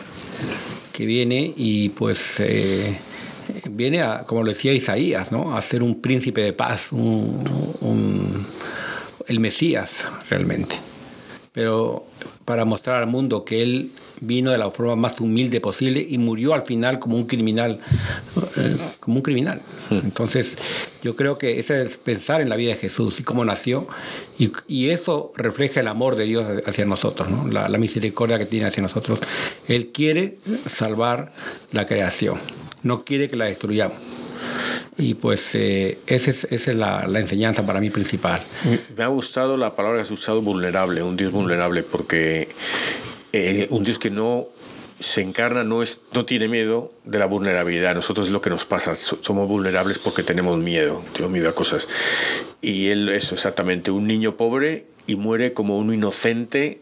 [0.93, 2.99] que viene y pues eh,
[3.71, 5.57] viene, a, como lo decía Isaías, ¿no?
[5.57, 8.47] a ser un príncipe de paz, un,
[9.27, 10.77] el Mesías realmente.
[11.53, 12.07] Pero
[12.49, 13.91] para mostrar al mundo que Él
[14.23, 17.79] vino de la forma más humilde posible y murió al final como un criminal,
[18.57, 19.61] eh, como un criminal.
[19.91, 20.57] Entonces,
[21.03, 23.87] yo creo que ese es pensar en la vida de Jesús y cómo nació,
[24.39, 27.47] y, y eso refleja el amor de Dios hacia nosotros, ¿no?
[27.49, 29.19] la, la, misericordia que tiene hacia nosotros.
[29.67, 31.33] Él quiere salvar
[31.73, 32.39] la creación,
[32.83, 33.99] no quiere que la destruyamos.
[34.99, 38.43] Y pues eh, esa es, esa es la, la, enseñanza para mí principal.
[38.97, 42.49] Me ha gustado la palabra que has usado, vulnerable, un Dios vulnerable, porque
[43.33, 44.49] eh, un Dios que no
[44.99, 47.95] se encarna no, es, no tiene miedo de la vulnerabilidad.
[47.95, 48.97] Nosotros es lo que nos pasa.
[48.97, 51.87] Somos vulnerables porque tenemos miedo, tenemos miedo a cosas.
[52.61, 56.81] Y él es exactamente un niño pobre y muere como un inocente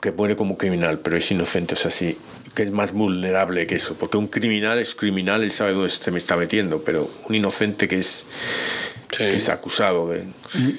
[0.00, 2.18] que muere como criminal, pero es inocente, o sea, sí,
[2.54, 6.10] que es más vulnerable que eso, porque un criminal es criminal, él sabe dónde se
[6.10, 8.26] me está metiendo, pero un inocente que es
[9.30, 10.26] que es acusado de...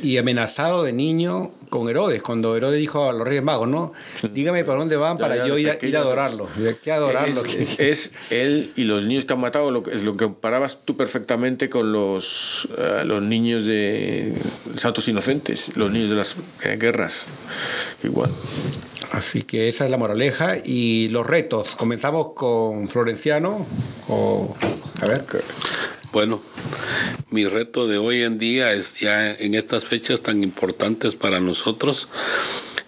[0.02, 3.94] Y amenazado de niño con Herodes, cuando Herodes dijo a los Reyes Magos, ¿no?
[4.32, 6.48] Dígame para dónde van para yo ir, a, adorarlo.
[6.84, 7.42] ¿Qué adorarlo?
[7.78, 11.70] Es, él y los niños que han matado, lo, es lo que comparabas tú perfectamente
[11.70, 14.34] con los, eh, los niños de
[14.76, 17.28] santos inocentes, los niños de las eh, guerras.
[18.04, 18.30] Igual.
[19.14, 21.70] Así que esa es la moraleja y los retos.
[21.76, 23.66] Comenzamos con Florenciano.
[24.10, 24.56] O,
[25.02, 25.24] a ver.
[26.14, 26.40] Bueno,
[27.32, 32.08] mi reto de hoy en día es ya en estas fechas tan importantes para nosotros,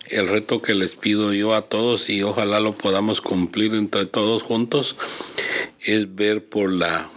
[0.10, 4.44] el reto que les pido yo a todos y ojalá lo podamos cumplir entre todos
[4.44, 4.96] juntos,
[5.80, 7.10] es ver por la,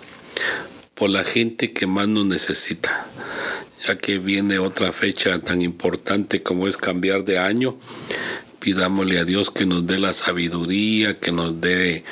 [0.95, 3.07] por la gente que más nos necesita
[3.87, 7.77] ya que viene otra fecha tan importante como es cambiar de año,
[8.61, 12.03] pidámosle a Dios que nos dé la sabiduría, que nos dé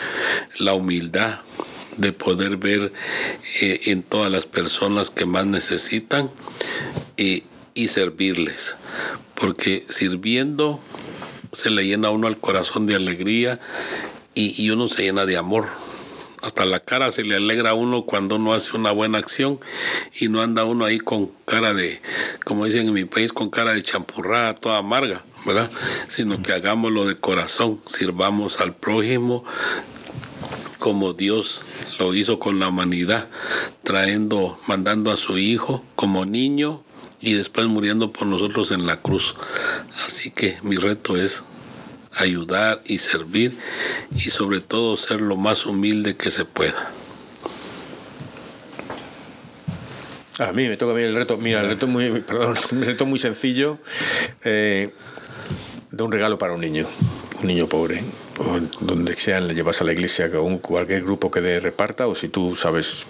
[0.59, 1.41] la humildad
[1.97, 2.93] de poder ver
[3.61, 6.31] eh, en todas las personas que más necesitan
[7.17, 8.77] y servirles.
[9.35, 10.81] Porque sirviendo
[11.53, 13.61] se le llena a uno al corazón de alegría
[14.35, 15.67] y, y uno se llena de amor
[16.47, 19.59] hasta la cara se le alegra a uno cuando uno hace una buena acción
[20.15, 22.01] y no anda uno ahí con cara de,
[22.45, 25.69] como dicen en mi país, con cara de champurrada toda amarga, ¿verdad?
[26.07, 29.45] Sino que hagámoslo de corazón, sirvamos al prójimo,
[30.79, 31.63] como Dios
[31.99, 33.29] lo hizo con la humanidad,
[33.83, 36.83] trayendo, mandando a su Hijo como niño
[37.21, 39.37] y después muriendo por nosotros en la cruz.
[40.07, 41.45] Así que mi reto es
[42.15, 43.57] ayudar y servir
[44.15, 46.93] y sobre todo ser lo más humilde que se pueda.
[50.39, 53.07] A mí me toca a mí el reto, mira, el reto muy, perdón, un reto
[53.07, 53.79] muy sencillo
[54.45, 54.93] eh,
[55.91, 56.87] de un regalo para un niño,
[57.41, 58.05] un niño pobre
[58.39, 62.15] o donde sea, le llevas a la iglesia con cualquier grupo que de reparta, o
[62.15, 63.07] si tú sabes.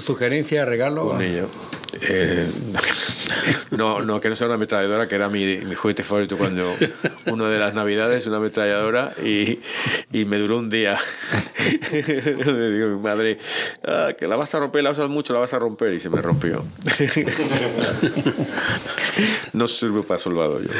[0.00, 1.10] ¿Sugerencia regalo?
[1.10, 1.48] Un niño.
[2.02, 2.46] Eh,
[3.70, 6.74] no, no, que no sea una ametralladora, que era mi, mi juguete favorito cuando
[7.26, 9.58] una de las navidades, una ametralladora, y,
[10.12, 10.98] y me duró un día.
[11.92, 13.38] me digo mi madre,
[13.86, 16.10] ah, que la vas a romper, la usas mucho, la vas a romper, y se
[16.10, 16.64] me rompió.
[19.52, 20.70] no sirve para soldado yo.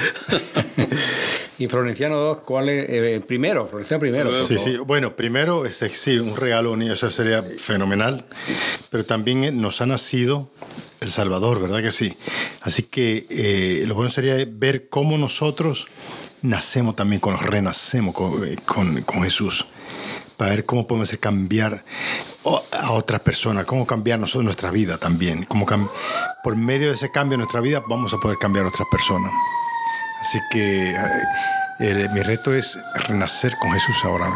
[1.58, 2.88] Y Florenciano 2, ¿cuál es?
[2.88, 4.40] Eh, primero, Florenciano primero.
[4.40, 8.24] Sí, sí, bueno, primero, este, sí, un regalo, eso sería fenomenal,
[8.90, 10.48] pero también nos ha nacido
[11.00, 12.16] el Salvador, ¿verdad que sí?
[12.62, 15.88] Así que eh, lo bueno sería ver cómo nosotros
[16.42, 19.66] nacemos también, con, renacemos con, con, Jesús,
[20.36, 21.84] para ver cómo podemos cambiar
[22.72, 25.66] a otra persona, cómo cambiar nosotros nuestra vida también, cómo
[26.42, 29.32] por medio de ese cambio en nuestra vida vamos a poder cambiar a otras personas.
[30.20, 30.94] Así que
[31.80, 34.28] eh, mi reto es renacer con Jesús ahora.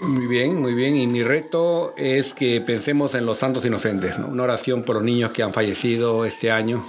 [0.00, 0.94] Muy bien, muy bien.
[0.96, 5.30] Y mi reto es que pensemos en los santos inocentes, una oración por los niños
[5.30, 6.84] que han fallecido este año.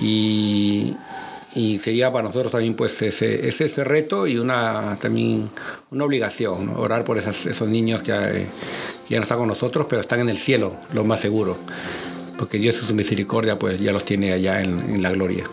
[0.00, 0.96] Y,
[1.80, 5.50] sería para nosotros también pues ese, ese, reto y una también
[5.90, 8.46] una obligación, orar por esos niños que,
[9.08, 11.56] ya no están con nosotros, pero están en el cielo, lo más seguro.
[12.38, 15.44] Porque Dios en su misericordia pues ya los tiene allá en la gloria.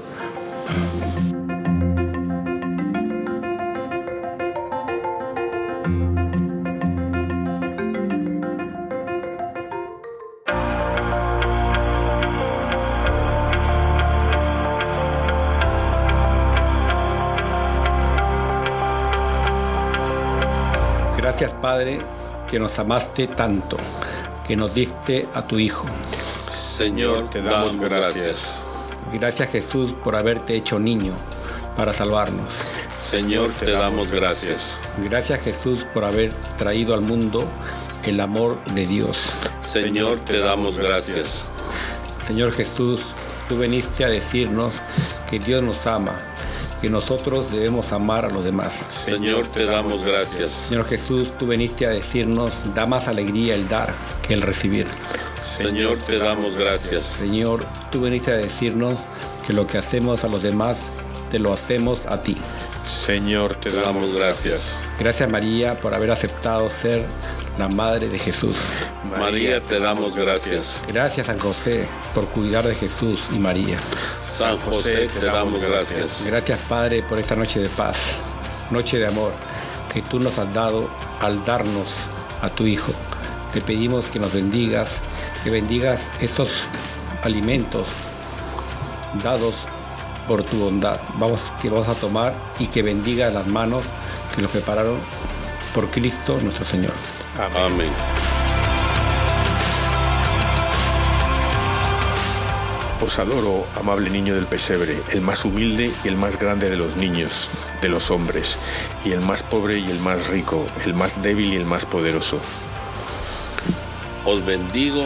[21.78, 21.99] Padre
[22.49, 23.78] que nos amaste tanto,
[24.47, 25.86] que nos diste a tu Hijo.
[26.49, 28.65] Señor, te damos gracias.
[29.13, 31.13] Gracias Jesús por haberte hecho niño
[31.75, 32.63] para salvarnos.
[32.99, 34.82] Señor, te damos gracias.
[35.03, 37.47] Gracias Jesús por haber traído al mundo
[38.05, 39.30] el amor de Dios.
[39.61, 41.47] Señor, te damos gracias.
[42.25, 43.01] Señor Jesús,
[43.47, 44.73] tú veniste a decirnos
[45.30, 46.19] que Dios nos ama
[46.82, 48.86] que nosotros debemos amar a los demás.
[48.88, 50.51] Señor, te damos gracias.
[50.51, 53.93] Señor Jesús, tú veniste a decirnos, da más alegría el dar
[54.25, 54.88] que el recibir.
[55.41, 57.05] Señor, te damos gracias.
[57.05, 58.99] Señor, tú veniste a decirnos
[59.45, 60.78] que lo que hacemos a los demás,
[61.30, 62.38] te lo hacemos a ti.
[62.84, 64.86] Señor, te damos gracias.
[64.97, 67.05] Gracias María por haber aceptado ser
[67.57, 68.55] la Madre de Jesús.
[69.03, 70.82] María, te damos gracias.
[70.88, 73.78] Gracias San José por cuidar de Jesús y María.
[74.32, 76.23] San José, te damos gracias.
[76.25, 78.15] Gracias Padre por esta noche de paz,
[78.69, 79.34] noche de amor
[79.93, 81.88] que tú nos has dado al darnos
[82.41, 82.91] a tu Hijo.
[83.53, 84.99] Te pedimos que nos bendigas,
[85.43, 86.49] que bendigas estos
[87.23, 87.88] alimentos
[89.23, 89.55] dados
[90.28, 90.99] por tu bondad.
[91.15, 93.86] Vamos, que vamos a tomar y que bendiga las manos
[94.36, 94.99] que los prepararon
[95.73, 96.93] por Cristo nuestro Señor.
[97.55, 97.91] Amén.
[102.99, 106.97] Os adoro, amable niño del pesebre, el más humilde y el más grande de los
[106.97, 108.57] niños, de los hombres,
[109.05, 112.39] y el más pobre y el más rico, el más débil y el más poderoso.
[114.25, 115.05] Os bendigo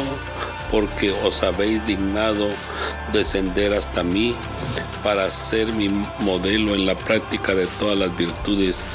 [0.71, 2.47] porque os habéis dignado
[3.11, 4.35] descender hasta mí
[5.03, 5.89] para ser mi
[6.19, 8.85] modelo en la práctica de todas las virtudes,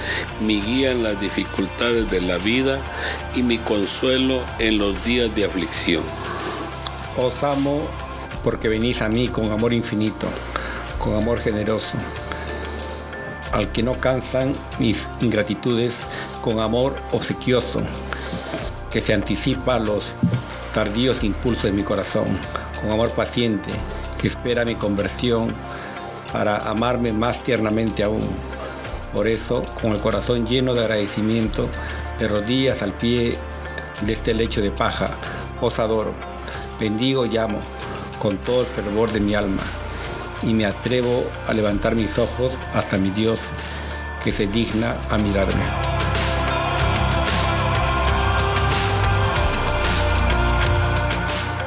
[0.40, 2.80] mi guía en las dificultades de la vida
[3.34, 6.03] y mi consuelo en los días de aflicción.
[7.18, 7.82] Os amo
[8.47, 10.28] porque venís a mí con amor infinito,
[11.01, 11.97] con amor generoso,
[13.51, 16.07] al que no cansan mis ingratitudes,
[16.42, 17.80] con amor obsequioso,
[18.88, 20.12] que se anticipa los
[20.72, 22.26] tardíos impulsos de mi corazón,
[22.80, 23.72] con amor paciente,
[24.16, 25.53] que espera mi conversión
[26.32, 28.28] para amarme más tiernamente aún.
[29.12, 31.68] Por eso, con el corazón lleno de agradecimiento,
[32.20, 33.36] de rodillas al pie
[34.03, 35.16] de este lecho de paja,
[35.61, 36.14] os adoro,
[36.78, 37.59] bendigo y amo
[38.19, 39.62] con todo el fervor de mi alma
[40.43, 43.41] y me atrevo a levantar mis ojos hasta mi Dios
[44.23, 45.62] que se digna a mirarme.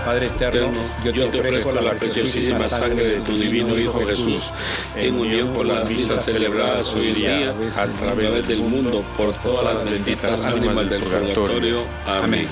[0.05, 0.71] Padre eterno,
[1.03, 4.51] yo te, ofrezco la preciosísima sangre de tu divino Hijo Jesús,
[4.95, 9.85] en unión con las misas celebradas hoy día a través del mundo por todas las
[9.85, 11.85] benditas ánimas del purgatorio.
[12.07, 12.47] Amén.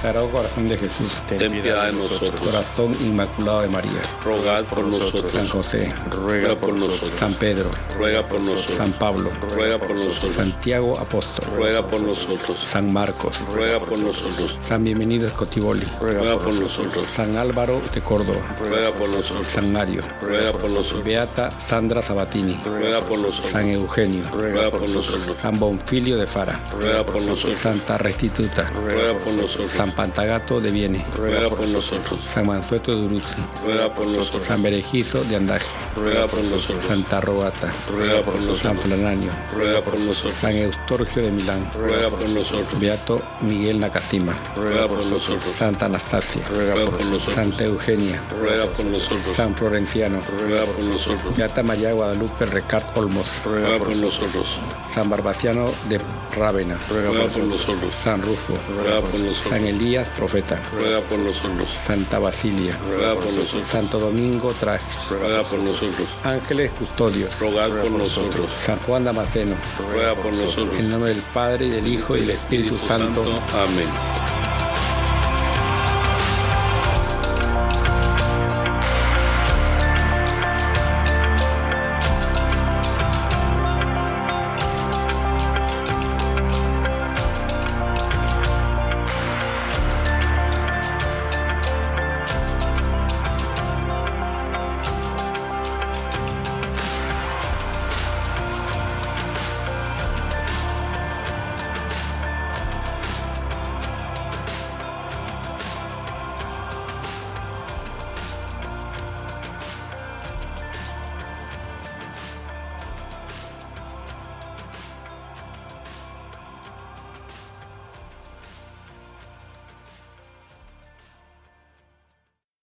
[0.00, 2.40] Sagrado Corazón de Jesús, ten piedad de nosotros.
[2.40, 5.30] Corazón Inmaculado de María, rogad por nosotros.
[5.30, 7.12] San José, ruega por nosotros.
[7.12, 8.78] San Pedro, ruega por nosotros.
[8.78, 10.32] San Pablo, ruega por nosotros.
[10.32, 12.58] Santiago Apóstol, ruega por nosotros.
[12.58, 14.56] San Marcos, ruega por nosotros.
[14.66, 17.04] San Bienvenido Escotiboli, ruega por nosotros.
[17.04, 19.46] San Álvaro de Córdoba, ruega por nosotros.
[19.46, 21.04] San Mario, ruega por nosotros.
[21.04, 23.52] Beata Sandra Sabatini, ruega por nosotros.
[23.52, 25.36] San Eugenio, ruega por nosotros.
[25.42, 27.58] San Bonfilio de Fara, ruega por nosotros.
[27.58, 29.70] Santa Restituta, ruega por nosotros.
[29.70, 32.22] San Pantagato de Viene, ruega por nosotros.
[32.22, 34.44] San Mansueto de Uruzzi, ruega por nosotros.
[34.44, 35.66] San Berejizo de Andaje,
[35.96, 36.84] ruega por nosotros.
[36.84, 38.58] Santa Rogata, ruega por nosotros.
[38.58, 40.34] San Flananio, ruega por nosotros.
[40.34, 42.80] San Eustorgio de Milán, ruega por nosotros.
[42.80, 45.42] Beato Miguel Nakasima, ruega por nosotros.
[45.56, 47.34] Santa Anastasia, ruega por nosotros.
[47.34, 49.36] Santa Eugenia, ruega por nosotros.
[49.36, 51.36] San Florenciano, ruega por nosotros.
[51.36, 54.58] Beata María Guadalupe Recart Olmos, ruega por nosotros.
[54.92, 56.00] San Barbaciano de
[56.36, 57.94] Rávena, ruega por nosotros.
[57.94, 59.50] San Rufo, ruega por nosotros.
[59.50, 61.70] San Elías Profeta, ruega por nosotros.
[61.70, 63.66] Santa Basilia, ruega por nosotros.
[63.66, 66.06] Santo Domingo Trajes, ruega por nosotros.
[66.22, 68.50] Ángeles Custodios, rogad por nosotros.
[68.50, 69.56] San Juan Damasceno,
[69.90, 70.74] ruega por nosotros.
[70.74, 73.22] En nombre del Padre y del Hijo y del Espíritu, Santo.
[73.54, 74.39] Amén.